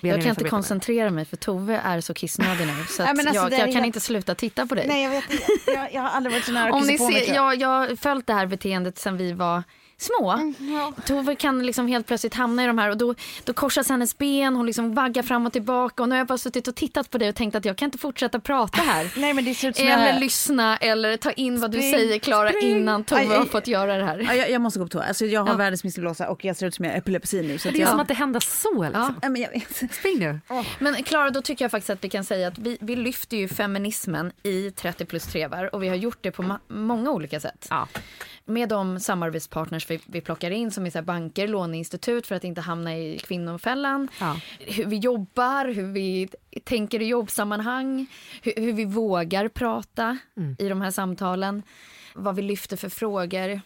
[0.00, 2.72] Jag kan inte koncentrera mig för Tove är så kissnödig nu.
[2.88, 4.86] Så Nej, alltså, jag, jag kan helt- inte sluta titta på dig.
[4.88, 5.44] Nej, jag vet inte.
[5.66, 7.54] Jag, jag har aldrig varit så nära att Om kissa ni på mig, ser, jag.
[7.54, 9.62] jag, jag har följt det här beteendet sen vi var
[9.98, 10.52] små.
[11.06, 13.14] Tove kan liksom helt plötsligt hamna i de här och då,
[13.44, 16.38] då korsas hennes ben, hon liksom vaggar fram och tillbaka och nu har jag bara
[16.38, 19.12] suttit och tittat på dig och tänkt att jag kan inte fortsätta prata här.
[19.20, 21.92] Nej, men det ser ut som Eller jag- lyssna eller ta in vad du Spring,
[21.92, 23.36] säger Klara innan Tove Aj, aj.
[23.36, 24.18] har fått göra det här.
[24.18, 25.02] Ja, jag, jag måste gå på toa.
[25.04, 25.54] Alltså, jag har Ja.
[25.54, 27.58] världens minsta blåsa och jag ser ut som jag har epilepsi nu.
[27.58, 27.88] Så att Det är jag...
[27.90, 28.82] som att det händer så.
[28.82, 29.14] Liksom.
[29.22, 29.94] Ja, men jag vet.
[29.94, 30.40] Spring nu.
[30.78, 33.48] Men Klara, då tycker jag faktiskt att vi kan säga att vi, vi lyfter ju
[33.48, 37.66] feminismen i 30 plus trevar och vi har gjort det på ma- många olika sätt.
[37.70, 37.88] Ja.
[38.44, 42.60] Med de samarbetspartners vi, vi plockar in som är så banker, låneinstitut för att inte
[42.60, 44.08] hamna i kvinnofällan.
[44.20, 44.40] Ja.
[44.58, 46.28] Hur vi jobbar, hur vi
[46.64, 48.06] tänker i jobbsammanhang,
[48.42, 50.18] hur, hur vi vågar prata
[50.58, 51.62] i de här samtalen.
[52.14, 53.60] Vad vi lyfter för frågor.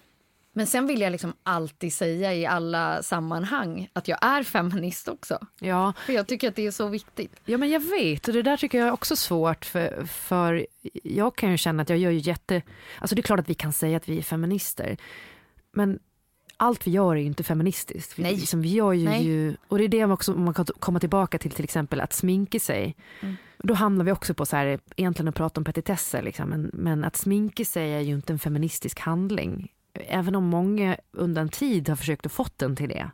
[0.56, 5.38] Men sen vill jag liksom alltid säga i alla sammanhang att jag är feminist också.
[5.60, 5.92] Ja.
[6.06, 7.40] För jag tycker att det är så viktigt.
[7.44, 10.66] Ja men jag vet och det där tycker jag är också svårt för, för
[11.02, 12.62] jag kan ju känna att jag gör ju jätte,
[12.98, 14.96] alltså det är klart att vi kan säga att vi är feminister
[15.72, 15.98] men
[16.56, 18.18] allt vi gör är ju inte feministiskt.
[18.18, 18.36] Vi, Nej.
[18.36, 19.56] Liksom, vi gör ju, Nej.
[19.68, 22.96] och det är det också, man kan komma tillbaka till till exempel att sminka sig.
[23.58, 27.04] Då hamnar vi också på så här, egentligen att prata om petitesser liksom, men, men
[27.04, 29.72] att sminka sig är ju inte en feministisk handling.
[30.06, 33.10] Även om många under en tid har försökt att fått den till det.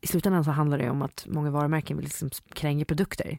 [0.00, 3.38] I slutändan så handlar det om att många varumärken vill liksom kränga produkter.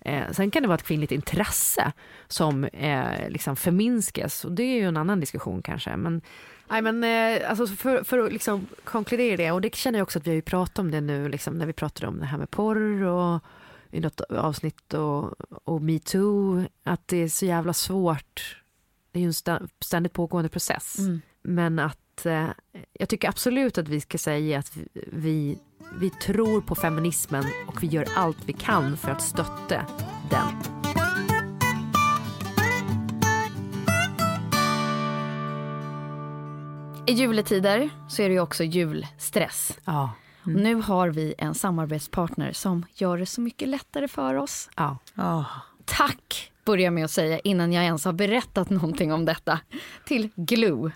[0.00, 1.92] Eh, sen kan det vara ett kvinnligt intresse
[2.28, 5.96] som eh, liksom förminskas och det är ju en annan diskussion kanske.
[5.96, 6.22] Men,
[6.68, 10.18] nej, men eh, alltså för, för att liksom konkludera det, och det känner jag också
[10.18, 12.38] att vi har ju pratat om det nu liksom, när vi pratade om det här
[12.38, 13.40] med porr och
[13.90, 18.62] i något avsnitt och, och metoo, att det är så jävla svårt.
[19.12, 20.96] Det är ju en ständigt pågående process.
[21.42, 22.48] Men att eh,
[22.92, 24.76] jag tycker absolut att vi ska säga att
[25.12, 25.58] vi,
[26.00, 29.86] vi, tror på feminismen och vi gör allt vi kan för att stötta
[30.30, 30.74] den.
[37.06, 39.78] I juletider så är det ju också julstress.
[39.84, 40.12] Ja.
[40.42, 44.70] Och Nu har vi en samarbetspartner som gör det så mycket lättare för oss.
[44.76, 44.98] ja.
[45.16, 45.46] Oh.
[45.84, 49.60] Tack, börjar jag med att säga innan jag ens har berättat någonting om detta,
[50.04, 50.92] till Glue.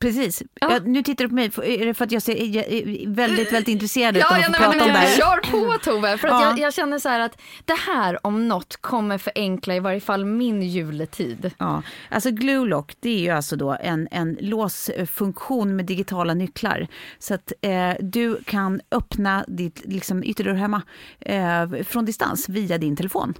[0.00, 0.42] Precis.
[0.60, 0.72] Ja.
[0.72, 3.52] Ja, nu tittar du på mig, är det för att jag ser jag är väldigt,
[3.52, 5.16] väldigt intresserad ut Ja, att ja få prata men, om det men, här?
[5.16, 6.18] kör på Tove.
[6.18, 6.48] För att Ja.
[6.50, 10.24] jag, jag känner så här att det här om något kommer förenkla i varje fall
[10.24, 11.50] min juletid.
[11.58, 16.86] Ja, alltså Glue Lock det är ju alltså då en, en låsfunktion med digitala nycklar.
[17.18, 20.82] Så att eh, du kan öppna ditt liksom, ytterdörr hemma
[21.20, 23.34] eh, från distans via din telefon.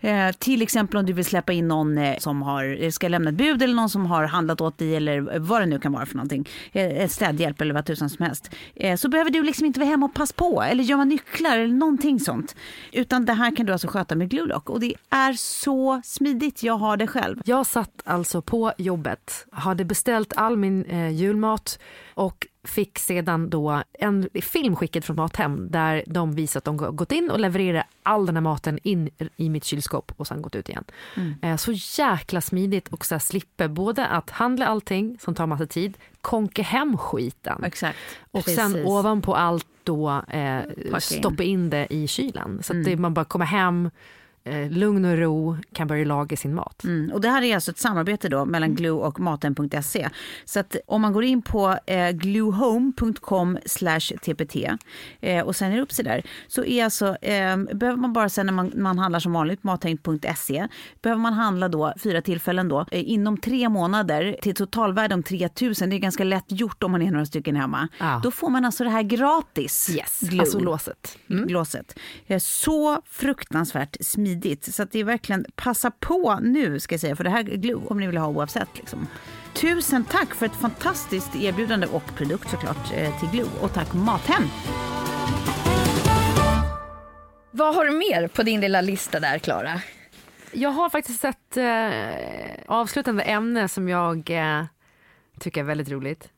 [0.00, 3.36] Eh, till exempel om du vill släppa in någon eh, som har, ska lämna ett
[3.36, 6.16] bud eller någon som har handlat åt dig eller vad det nu kan vara för
[6.16, 6.48] någonting.
[6.72, 8.50] Eh, städhjälp eller vad tusan som helst.
[8.74, 11.74] Eh, så behöver du liksom inte vara hemma och passa på eller gömma nycklar eller
[11.74, 12.56] någonting sånt.
[12.92, 16.62] Utan det här kan du alltså sköta med Glulock och det är så smidigt.
[16.62, 17.42] Jag har det själv.
[17.44, 21.78] Jag satt alltså på jobbet, hade beställt all min eh, julmat
[22.14, 27.12] och fick sedan då en film skickad från Mathem där de visar att de gått
[27.12, 30.68] in och levererar all den här maten in i mitt kylskåp och sen gått ut
[30.68, 30.84] igen.
[31.42, 35.98] Eh, så jäkla smidigt och så slipper både att handla allting som tar massa tid,
[36.20, 37.98] konka hem skiten Exakt.
[38.30, 38.86] och sen Precis.
[38.86, 40.62] ovanpå allt då eh,
[40.98, 42.62] stoppa in det i kylen.
[42.62, 43.90] Så att det, man bara kommer hem,
[44.44, 46.84] eh, lugn och ro, kan börja laga sin mat.
[46.84, 50.08] Mm, och det här är alltså ett samarbete då mellan Glue och Maten.se.
[50.44, 53.58] Så att om man går in på eh, gluehome.com
[54.22, 54.56] tpt
[55.20, 58.28] eh, och sen är det upp sig där så är alltså, eh, behöver man bara
[58.28, 60.68] sen när man, man handlar som vanligt, maten.se,
[61.02, 65.90] behöver man handla då fyra tillfällen då eh, inom tre månader till totalvärde om 3000.
[65.90, 67.88] Det är ganska lätt gjort om man är några stycken hemma.
[67.98, 68.20] Ja.
[68.22, 69.90] Då får man alltså det här gratis.
[69.96, 71.18] Yes, Glue alltså låset.
[71.26, 71.98] låset.
[72.26, 74.29] Eh, Så fruktansvärt smidigt.
[74.72, 77.86] Så att det är verkligen, passa på nu ska jag säga, för det här Glue
[77.88, 78.68] kommer ni vilja ha oavsett.
[78.74, 79.06] Liksom.
[79.54, 83.50] Tusen tack för ett fantastiskt erbjudande och produkt såklart eh, till Glue.
[83.60, 84.42] Och tack Mathem.
[87.50, 89.80] Vad har du mer på din lilla lista där Klara?
[90.52, 94.64] Jag har faktiskt ett eh, avslutande ämne som jag eh,
[95.40, 96.28] tycker är väldigt roligt.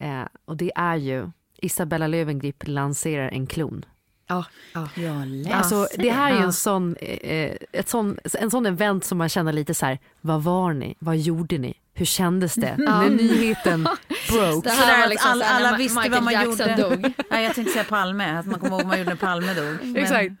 [0.00, 3.84] Eh, och det är ju Isabella Löwengrip lanserar en klon.
[4.28, 4.88] Ja, ja.
[4.94, 9.18] Jag Alltså, det här är ju en sån, eh, ett sån, en sån event som
[9.18, 10.94] man känner lite så här, vad var ni?
[10.98, 11.74] Vad gjorde ni?
[11.94, 13.82] Hur kändes det när nyheten
[14.30, 14.68] broke?
[14.68, 16.82] Det här var att liksom alla- alla visste Michael vad man Jackson gjorde.
[17.06, 17.12] dog.
[17.30, 19.76] Nej, jag tänkte säga Palme, att man kommer ihåg vad man gjorde när Palme dog.
[19.82, 20.32] Men- Exakt.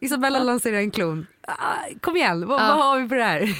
[0.00, 1.26] Isabella lanserar en klon.
[1.48, 1.54] Ah,
[2.00, 2.66] Kom igen, vad, Ja.
[2.76, 3.56] vad har vi på det här?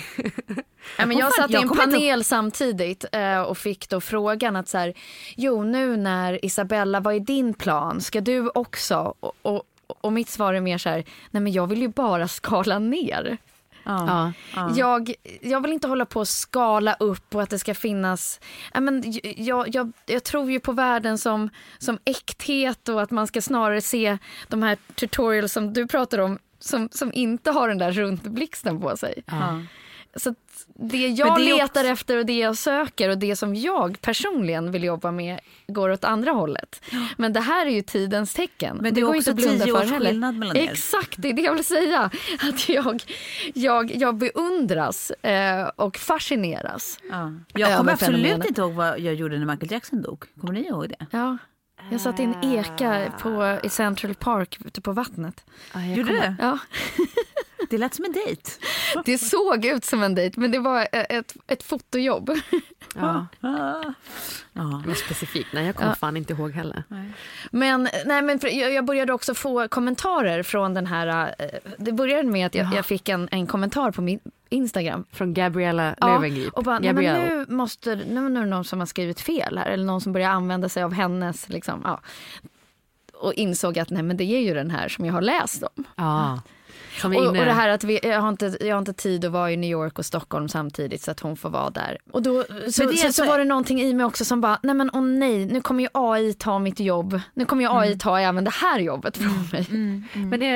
[0.99, 4.79] Ja, men jag satt i en panel samtidigt eh, och fick då frågan att så
[4.79, 4.95] här,
[5.37, 8.01] jo nu när Isabella, vad är din plan?
[8.01, 9.15] Ska du också?
[9.21, 9.63] Och, och,
[10.01, 13.39] och mitt svar är mer så här, nej men jag vill ju bara skala ner.
[13.85, 14.33] Ja.
[14.77, 18.41] Jag, jag vill inte hålla på och skala upp och att det ska finnas...
[18.75, 19.03] Ja, men,
[19.37, 23.81] jag, jag, jag tror ju på världen som, som äkthet och att man ska snarare
[23.81, 24.19] se
[24.49, 28.97] de här tutorials som du pratar om som, som inte har den där runtblixten på
[28.97, 29.23] sig.
[29.27, 29.63] Ja.
[30.17, 30.35] Så
[30.75, 34.73] det jag det letar också- efter och det jag söker och det som jag personligen
[34.73, 36.83] vill jobba med går åt andra hållet.
[37.17, 38.79] Men det här är ju tidens tecken.
[38.81, 40.13] Men det är går också inte att blunda tio för års heller.
[40.33, 40.71] mellan er.
[40.71, 42.11] Exakt, det är det jag vill säga.
[42.41, 43.03] Att jag,
[43.55, 46.99] jag, jag beundras eh, och fascineras.
[47.11, 47.33] Ja.
[47.55, 48.49] Jag kommer absolut fenomenet.
[48.49, 50.25] inte ihåg vad jag gjorde när Michael Jackson dog.
[50.41, 51.07] Kommer ni ihåg det?
[51.11, 51.39] Ja.
[51.91, 55.45] Jag satt i en eka på, i Central Park ute på vattnet.
[55.97, 56.35] Gjorde du?
[56.39, 56.59] Ja.
[57.71, 58.43] Det lät som en dejt.
[59.05, 62.31] Det såg ut som en dejt men det var ett, ett fotojobb.
[62.95, 63.27] Ja,
[64.53, 64.83] Ja.
[64.87, 65.49] mer specifikt.
[65.53, 65.95] Nej, jag kommer Ja.
[65.95, 66.83] fan inte ihåg heller.
[67.51, 68.39] Men, nej, men
[68.75, 71.35] jag, började också få kommentarer från den här...
[71.39, 71.47] eh,
[71.79, 75.05] Det började med att jag, jag fick en, en kommentar på min Instagram.
[75.13, 76.53] Från Gabriella Ja, Löwengrip.
[76.55, 77.45] och bara, nej, men Gabrielle.
[77.49, 80.13] nu, måste, nu, nu är det någon som har skrivit fel här eller någon som
[80.13, 81.49] börjar använda sig av hennes...
[81.49, 82.01] Liksom, ja.
[83.15, 85.85] Och insåg att nej, men det är ju den här som jag har läst om.
[85.97, 86.41] Ja.
[87.05, 89.53] Och, och det här att vi, jag, har inte, jag har inte tid att vara
[89.53, 91.99] i New York och Stockholm samtidigt så att hon får vara där.
[92.13, 94.41] Och då, så, det är så, så så- var det någonting i mig också som
[94.41, 97.21] bara, nej men åh nej, nu kommer ju AI ta mitt jobb.
[97.35, 99.67] Nu kommer ju AI ta även det här jobbet från mig.
[100.15, 100.47] Men det,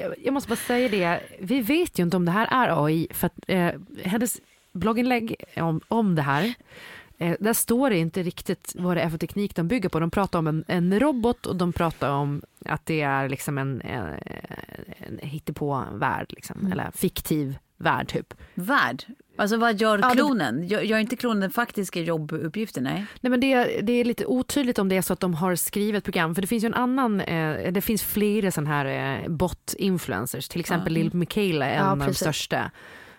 [0.00, 3.08] jag- jag måste bara säga det, vi vet ju inte om det här är AI.
[3.10, 3.68] För att, eh,
[4.04, 4.40] hennes
[4.72, 6.54] blogginlägg om, om det här,
[7.24, 10.00] eh, där står det inte riktigt vad det är för teknik de bygger på.
[10.00, 13.80] De pratar om en, en robot och de pratar om att det är liksom en,
[13.80, 14.14] en,
[14.98, 18.34] en hittepå-värld, liksom, eller fiktiv värld typ.
[18.54, 19.04] Värld.
[19.36, 20.68] Alltså vad gör Ja, klonen?
[20.68, 22.80] Gör, gör inte klonen faktiska jobbuppgifter?
[22.80, 23.06] Nej.
[23.20, 26.04] Nej, men det, det är lite otydligt om det är så att de har skrivit
[26.04, 28.86] program, för det finns ju en annan, eh, det finns flera sådana här
[29.22, 32.70] eh, bot-influencers, till exempel Lil Michaela är Ja, en av de största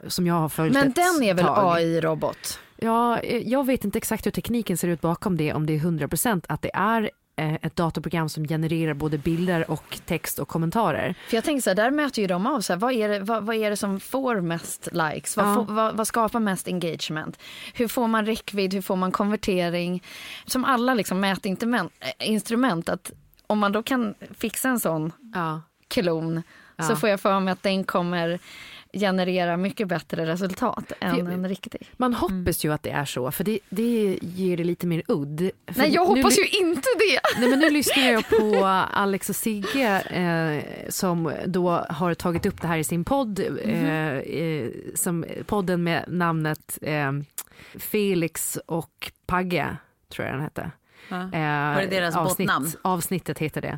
[0.08, 1.46] som jag har följt Men den är väl.
[1.48, 2.60] AI-robot?
[2.78, 5.80] Ja, eh, jag vet inte exakt hur tekniken ser ut bakom det, om det är
[5.80, 11.16] 100% att det är eh, ett datorprogram som genererar både bilder och text och kommentarer.
[11.30, 13.20] För jag tänker så här, där möter ju de av så här, vad, är det,
[13.20, 15.38] vad, vad är det som får mest likes?
[15.38, 15.54] Vad, Ja.
[15.56, 17.40] får, vad, vad skapar mest engagement?
[17.74, 18.74] Hur får man räckvidd?
[18.74, 20.04] Hur får man konvertering?
[20.46, 23.12] Som alla liksom mätinstrument, instrument att
[23.48, 25.62] om man då kan fixa en sån Ja.
[25.88, 26.42] klon
[26.80, 26.96] så Ja.
[26.96, 28.40] får jag för mig att den kommer
[29.00, 31.88] generera mycket bättre resultat än jag- en riktig.
[31.94, 35.52] Man hoppas ju att det är så, för det, det ger det lite mer udd.
[35.68, 37.40] För Nej, jag nu hoppas ly- ju inte det.
[37.40, 42.62] Nej, men nu lyssnar jag på Alex och Sigge eh, som då har tagit upp
[42.62, 43.40] det här i sin podd.
[43.64, 47.12] Eh, eh, som podden med namnet eh,
[47.80, 49.78] Felix och Pagge,
[50.10, 50.72] tror jag den hette.
[51.10, 51.16] Ja.
[51.16, 52.72] Eh, Var det deras avsnitt, båtnamn?
[52.82, 53.78] Avsnittet heter det.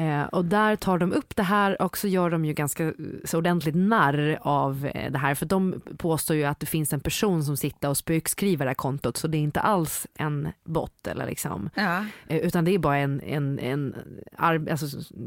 [0.00, 2.92] Eh, och där tar de upp det här och så gör de ju ganska eh,
[3.24, 5.34] så ordentligt narr av eh, det här.
[5.34, 8.74] För de påstår ju att det finns en person som sitter och spökskriver det här
[8.74, 11.70] kontot så det är inte alls en bot eller liksom.
[11.74, 12.04] Ja.
[12.26, 13.94] Eh, Utan det är bara en, en, en
[14.38, 14.86] alltså,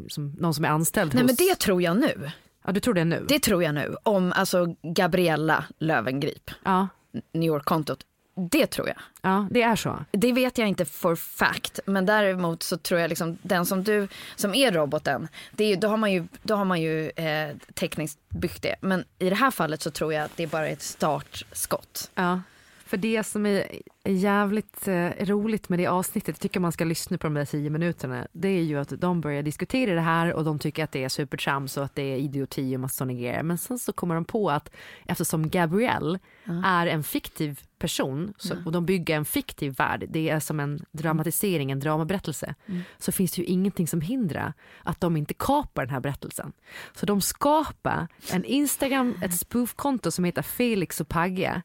[0.09, 1.39] som, någon som är anställd Nej, hos...
[1.39, 2.31] men det tror jag nu.
[2.65, 3.25] Ja, du tror det nu?
[3.29, 3.95] Det tror jag nu.
[4.03, 6.87] Om alltså Gabriella Lövengrip, Ja,
[7.33, 7.99] New York-kontot.
[8.37, 8.97] Det tror jag.
[9.21, 10.05] ja, det är så.
[10.11, 14.07] Det vet jag inte for fact, men däremot så tror jag liksom den som du,
[14.35, 18.19] som är roboten, det är, då har man ju, då har man ju eh, tekniskt
[18.29, 18.75] byggt det.
[18.81, 22.11] Men i det här fallet så tror jag att det är bara ett startskott.
[22.15, 22.41] Ja.
[22.87, 23.65] För det som är
[24.03, 27.69] jävligt eh, roligt med det avsnittet, jag tycker man ska lyssna på de där tio
[27.69, 31.03] minuterna, det är ju att de börjar diskutera det här och de tycker att det
[31.03, 33.43] är supertrams och att det är idioti och massa sådana grejer.
[33.43, 34.69] Men sen så kommer de på att
[35.05, 36.19] eftersom Gabrielle
[36.65, 40.85] är en fiktiv person så, och de bygger en fiktiv värld, det är som en
[40.91, 42.55] dramatisering, en dramaberättelse,
[42.97, 44.53] så finns det ju ingenting som hindrar
[44.83, 46.53] att de inte kapar den här berättelsen.
[46.93, 51.61] Så de skapar en Instagram, ett spoofkonto som heter Felix och Pagge,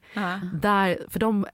[0.55, 1.47] där, för de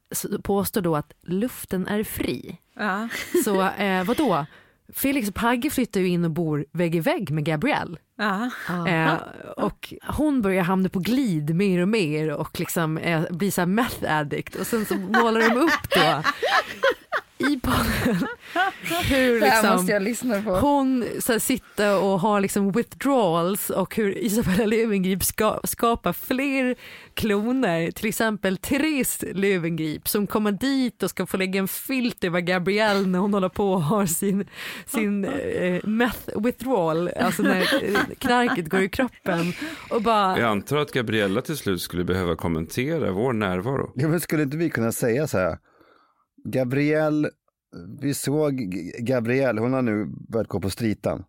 [0.42, 2.58] påstår då att luften är fri.
[2.74, 3.08] Ja.
[3.44, 4.46] Så eh, vadå?
[4.92, 7.96] Felix och Pagge flyttar ju in och bor vägg i vägg med Gabrielle.
[8.16, 8.50] Ja.
[8.88, 9.14] Eh,
[9.56, 13.66] och hon börjar hamna på glid mer och mer och liksom eh, blir så här
[13.66, 16.00] meth addict och sen så målar de upp då
[17.38, 18.28] i podden
[19.08, 20.50] hur liksom lyssna på.
[20.50, 26.76] hon så här, sitter och har liksom withdrawals och hur Isabella Löwengrip ska, skapar fler
[27.14, 32.40] kloner, till exempel Therese Löwengrip som kommer dit och ska få lägga en filt över
[32.40, 34.46] Gabrielle när hon håller på och har sin,
[34.86, 39.52] sin eh, meth withdrawal, alltså när eh, knarket går i kroppen
[39.90, 43.92] och bara Jag antar att Gabriella till slut skulle behöva kommentera vår närvaro.
[43.94, 45.58] Ja, men skulle inte vi kunna säga så här?
[46.50, 47.30] Gabrielle,
[48.00, 48.54] vi såg
[48.98, 51.24] Gabrielle, hon har nu börjat gå på stritan.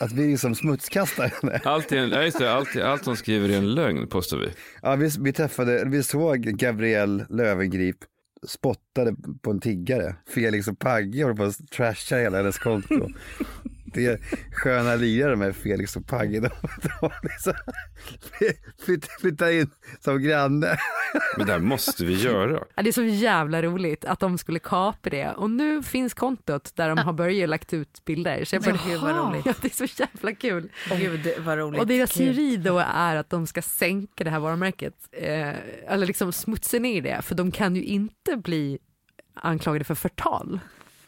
[0.00, 1.60] Att vi liksom smutskastar henne.
[1.64, 4.48] Allt, en, ja, just det, allt, allt hon skriver är en lögn, påstår vi.
[4.82, 7.96] Ja, vi, vi träffade, vi såg Gabrielle Lövengrip
[8.46, 10.16] spottade på en tiggare.
[10.34, 13.08] Felix och Pagge håller på att trasha hela hennes konto.
[13.94, 14.18] Det är
[14.52, 16.40] sköna lirare med Felix och Pagge.
[16.40, 16.48] De,
[17.00, 17.54] de liksom
[19.20, 19.70] flyttar, in
[20.00, 20.78] som granne.
[21.36, 22.64] Men det här måste vi göra.
[22.74, 26.72] Ja, det är så jävla roligt att de skulle kapa det och nu finns kontot
[26.76, 28.44] där de har börjat lagt ut bilder.
[28.44, 29.46] Så jag bara, gud, vad roligt.
[29.46, 30.70] Ja, det är så jävla kul.
[30.98, 31.80] Gud vad roligt.
[31.80, 35.54] Och deras teori då är att de ska sänka det här varumärket, eh,
[35.86, 38.78] eller liksom smutsa ner det, för de kan ju inte bli
[39.34, 40.60] anklagade för förtal.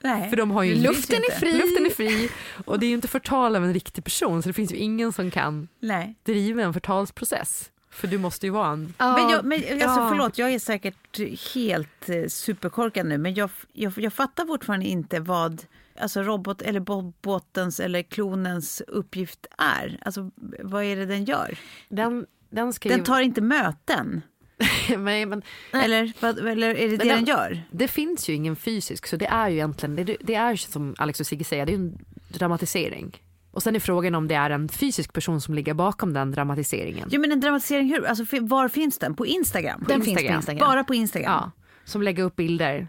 [0.03, 0.31] Nej.
[0.31, 1.53] För de har ju Luften är fri.
[1.53, 2.31] Luften är fri
[2.65, 5.13] och det är ju inte förtal av en riktig person så det finns ju ingen
[5.13, 6.15] som kan Nej.
[6.23, 7.71] driva en förtalsprocess.
[7.93, 8.95] För du måste ju vara en...
[8.99, 10.09] Men, jag, men alltså, Ja.
[10.11, 11.19] förlåt, jag är säkert
[11.55, 15.65] helt eh, superkorkad nu, men jag, jag, jag fattar fortfarande inte vad
[16.01, 19.99] alltså robot eller bo- båtens eller klonens uppgift är.
[20.03, 20.31] Alltså,
[20.63, 21.59] vad är det den gör?
[21.89, 23.05] Den, den ska Den ju...
[23.05, 24.23] tar inte möten,
[24.99, 25.43] Nej, men
[25.73, 27.63] eller, vad, eller är det det Men den den- gör?
[27.71, 30.95] Det finns ju ingen fysisk, så det är ju egentligen, det, det är ju som
[30.99, 31.99] Alex och Sigge säger, det är en
[32.29, 33.23] dramatisering.
[33.53, 37.09] Och sen är frågan om det är en fysisk person som ligger bakom den dramatiseringen.
[37.13, 38.07] Jo, men en dramatisering hur?
[38.07, 39.15] Alltså, var finns den?
[39.15, 39.85] På Instagram?
[39.89, 40.37] Den finns på Instagram.
[40.37, 40.69] Instagram.
[40.69, 41.33] Bara på Instagram?
[41.33, 41.51] Ja,
[41.85, 42.89] som lägger upp bilder.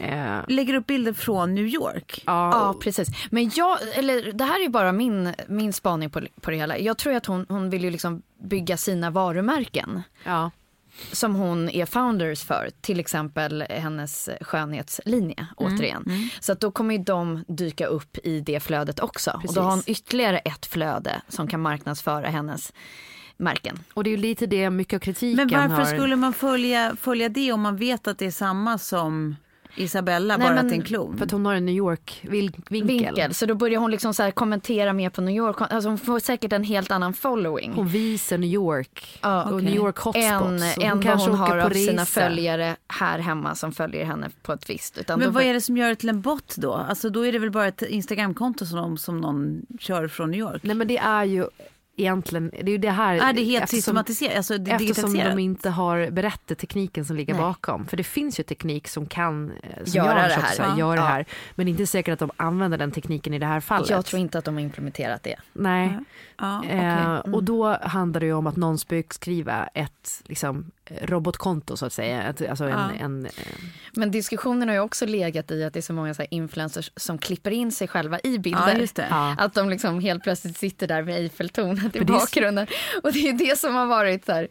[0.00, 2.22] Eh, Lägger upp bilder från New York?
[2.26, 3.08] ja, Ja, precis.
[3.30, 6.78] Men jag, eller det här är bara min, min spaning på, på det hela.
[6.78, 10.50] Jag tror att hon, hon vill ju liksom bygga sina varumärken ja.
[11.12, 12.70] Som hon är founders för.
[12.80, 16.30] Till exempel hennes skönhetslinje, återigen.
[16.40, 19.40] Så att då kommer ju de dyka upp i det flödet också.
[19.46, 22.72] Och då har hon ytterligare ett flöde som kan marknadsföra hennes
[23.36, 23.78] märken.
[23.94, 25.96] Och det är ju lite det mycket av kritiken Men varför har...
[25.96, 29.36] skulle man följa, följa det om man vet att det är samma som
[29.76, 31.18] Isabella Nej, bara men- till en klon.
[31.18, 32.62] För att hon har en New York-vinkel.
[32.68, 33.34] vinkel.
[33.34, 35.56] Så då börjar hon liksom så här kommentera mer på New York.
[35.60, 37.72] Alltså hon får säkert en helt annan following.
[37.72, 39.64] Hon visar New York Ja, och okej.
[39.64, 40.24] New York hotspots.
[40.26, 42.20] Än, Och än kanske hon har på av sina resa.
[42.20, 44.98] följare här hemma som följer henne på ett visst.
[44.98, 46.72] Utan Men vad är det som gör det till en bot då?
[46.74, 50.62] Alltså då är det väl bara ett Instagramkonto som, som någon kör från New York?
[50.62, 51.46] Nej men det är ju
[51.98, 53.14] egentligen, det är ju det här.
[53.14, 54.36] Är det helt eftersom- systematiserat?
[54.36, 57.42] Alltså det Eftersom de inte har berättat tekniken som ligger Nej.
[57.42, 57.86] bakom.
[57.86, 60.54] För det finns ju teknik som kan eh, som Göra gör det här.
[60.54, 60.78] säga, Ja.
[60.78, 61.06] gör det Ja.
[61.08, 61.24] här.
[61.54, 63.90] Men det är inte säkert att de använder den tekniken i det här fallet.
[63.90, 65.36] jag tror inte att de har implementerat det.
[65.52, 65.90] Nej.
[65.98, 66.04] Ja,
[66.42, 66.70] okej.
[66.78, 67.34] Eh, Mm.
[67.34, 70.70] Och då handlar det ju om att någon spökskriva ett liksom,
[71.02, 72.22] robotkonto så att säga.
[72.22, 72.90] Ett, alltså en, Ja.
[73.00, 73.32] en, eh,
[73.92, 76.90] Men diskussionen har ju också legat i att det är så många så här influencers
[76.96, 78.68] som klipper in sig själva i bilder.
[78.68, 79.06] Ja, just det.
[79.10, 79.34] Ja.
[79.38, 82.66] Att de liksom helt plötsligt sitter där med Eiffeltornet i är så- bakgrunden.
[83.02, 84.48] Och det är det som har varit så här,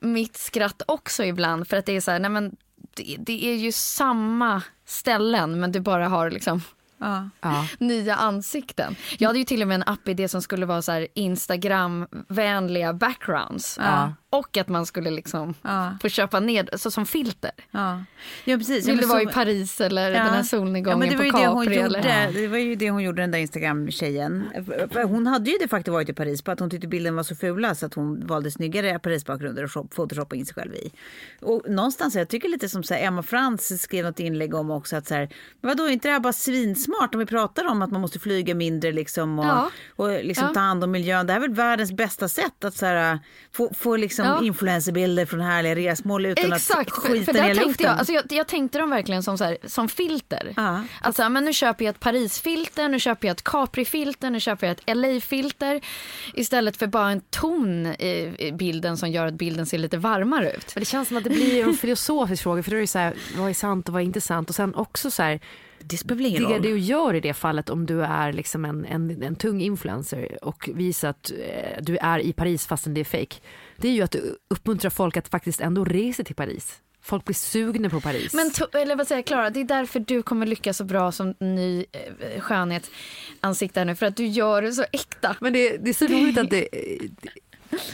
[0.00, 1.68] mitt skratt också ibland.
[1.68, 2.56] För att det är så här, nej men
[2.94, 6.62] det, det är ju samma ställen men du bara har liksom
[7.00, 7.30] Ja.
[7.40, 7.66] ja.
[7.78, 8.96] nya ansikten.
[9.18, 13.78] Jag hade ju till och med en app-idé som skulle vara så Instagram-vänliga backgrounds.
[13.80, 14.14] Ja.
[14.32, 15.96] Och att man skulle liksom Ja.
[16.02, 17.50] få köpa ner, så som filter.
[17.70, 18.04] Ja.
[18.44, 18.86] ja, precis.
[18.86, 21.22] Ja, Vill men du vara i Paris eller den här solnedgången ja, men det på
[21.22, 21.76] det Capri?
[21.82, 21.98] gjorde.
[21.98, 22.32] eller?
[22.32, 24.44] Det var ju det hon gjorde den där Instagram-tjejen.
[25.08, 27.34] Hon hade ju de facto varit i Paris på att hon tyckte bilden var så
[27.34, 30.92] fula så att hon valde snyggare Paris-bakgrunder och shop- photoshoppa in sig själv i.
[31.40, 34.96] Och någonstans, jag tycker lite som så här, Emma Frans skrev något inlägg om också
[34.96, 35.28] att så här,
[35.60, 38.18] men vadå, är inte det här bara svinsmart om vi pratar om att man måste
[38.18, 39.70] flyga mindre liksom och, Ja.
[39.96, 40.54] och liksom Ja.
[40.54, 41.26] ta hand om miljön.
[41.26, 43.18] Det här är väl världens bästa sätt att så här,
[43.52, 44.44] få, få liksom Ja.
[44.44, 47.86] influencerbilder från härliga resmål utan Exakt, att för, skita ner luften.
[47.86, 50.52] jag, alltså jag, jag tänkte dem verkligen som, så här, som filter.
[50.56, 50.82] Ja.
[51.00, 54.40] Att så här, men nu köper jag ett Paris-filter, nu köper jag ett Capri-filter, nu
[54.40, 55.80] köper jag ett LA-filter.
[56.34, 60.72] Istället för bara en ton i, bilden som gör att bilden ser lite varmare ut.
[60.74, 62.98] Men det känns som att det blir en filosofisk fråga för då är det så
[62.98, 64.48] här, vad är sant och vad är inte sant?
[64.48, 65.40] Och sen också så här,
[65.78, 66.62] Det spelar ingen det roll.
[66.62, 70.68] du gör i det fallet om du är liksom en, en, en tung influencer och
[70.74, 73.36] visar att eh, du är i Paris fastän det är fake.
[73.80, 76.80] Det är ju att du uppmuntrar folk att faktiskt ändå resa till Paris.
[77.02, 78.34] Folk blir sugna på Paris.
[78.34, 78.50] Men
[78.82, 82.40] eller vad säger Klara, det är därför du kommer lyckas så bra som ny eh,
[82.40, 83.96] skönhetsansikte nu.
[83.96, 85.36] För att du gör det så äkta.
[85.40, 86.68] Men det, det är så roligt att det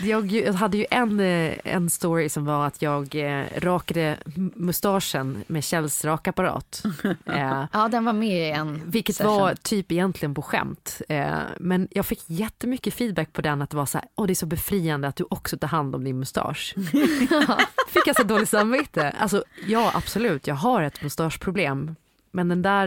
[0.02, 4.16] jag, jag hade ju en, eh, en story som var att jag eh, rakade
[4.54, 6.82] mustaschen med Kjells rakapparat.
[7.26, 9.32] Eh, Ja, den var med i en Vilket session.
[9.40, 11.02] var typ egentligen på skämt.
[11.08, 11.26] Eh,
[11.58, 14.34] men jag fick jättemycket feedback på den att det var så här, åh det är
[14.34, 16.74] så befriande att du också tar hand om din mustasch.
[17.88, 19.14] fick jag så dåligt samvete.
[19.18, 21.96] Alltså ja absolut, jag har ett mustaschproblem.
[22.36, 22.86] Men den där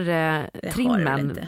[0.62, 1.44] eh, trimmen, eh,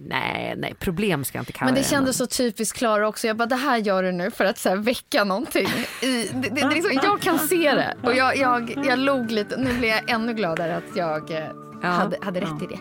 [0.00, 3.26] nej, nej, problem ska jag inte kalla Men det kändes så typiskt Klara också.
[3.26, 5.68] Jag bara, det här gör du nu för att så här, väcka någonting.
[6.02, 7.96] I, det, det, det liksom, jag kan se det.
[8.02, 9.56] Och jag, jag, jag log lite.
[9.56, 11.38] Nu blir jag ännu gladare att jag eh,
[11.82, 11.88] Ja.
[11.88, 12.78] hade, hade rätt i det.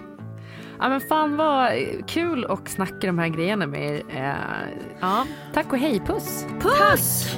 [0.79, 1.71] Ja men fan vad
[2.07, 4.03] kul att snacka de här grejerna med er.
[4.09, 4.33] Eh,
[4.99, 6.45] ja, tack och hej, puss!
[6.61, 7.37] Puss!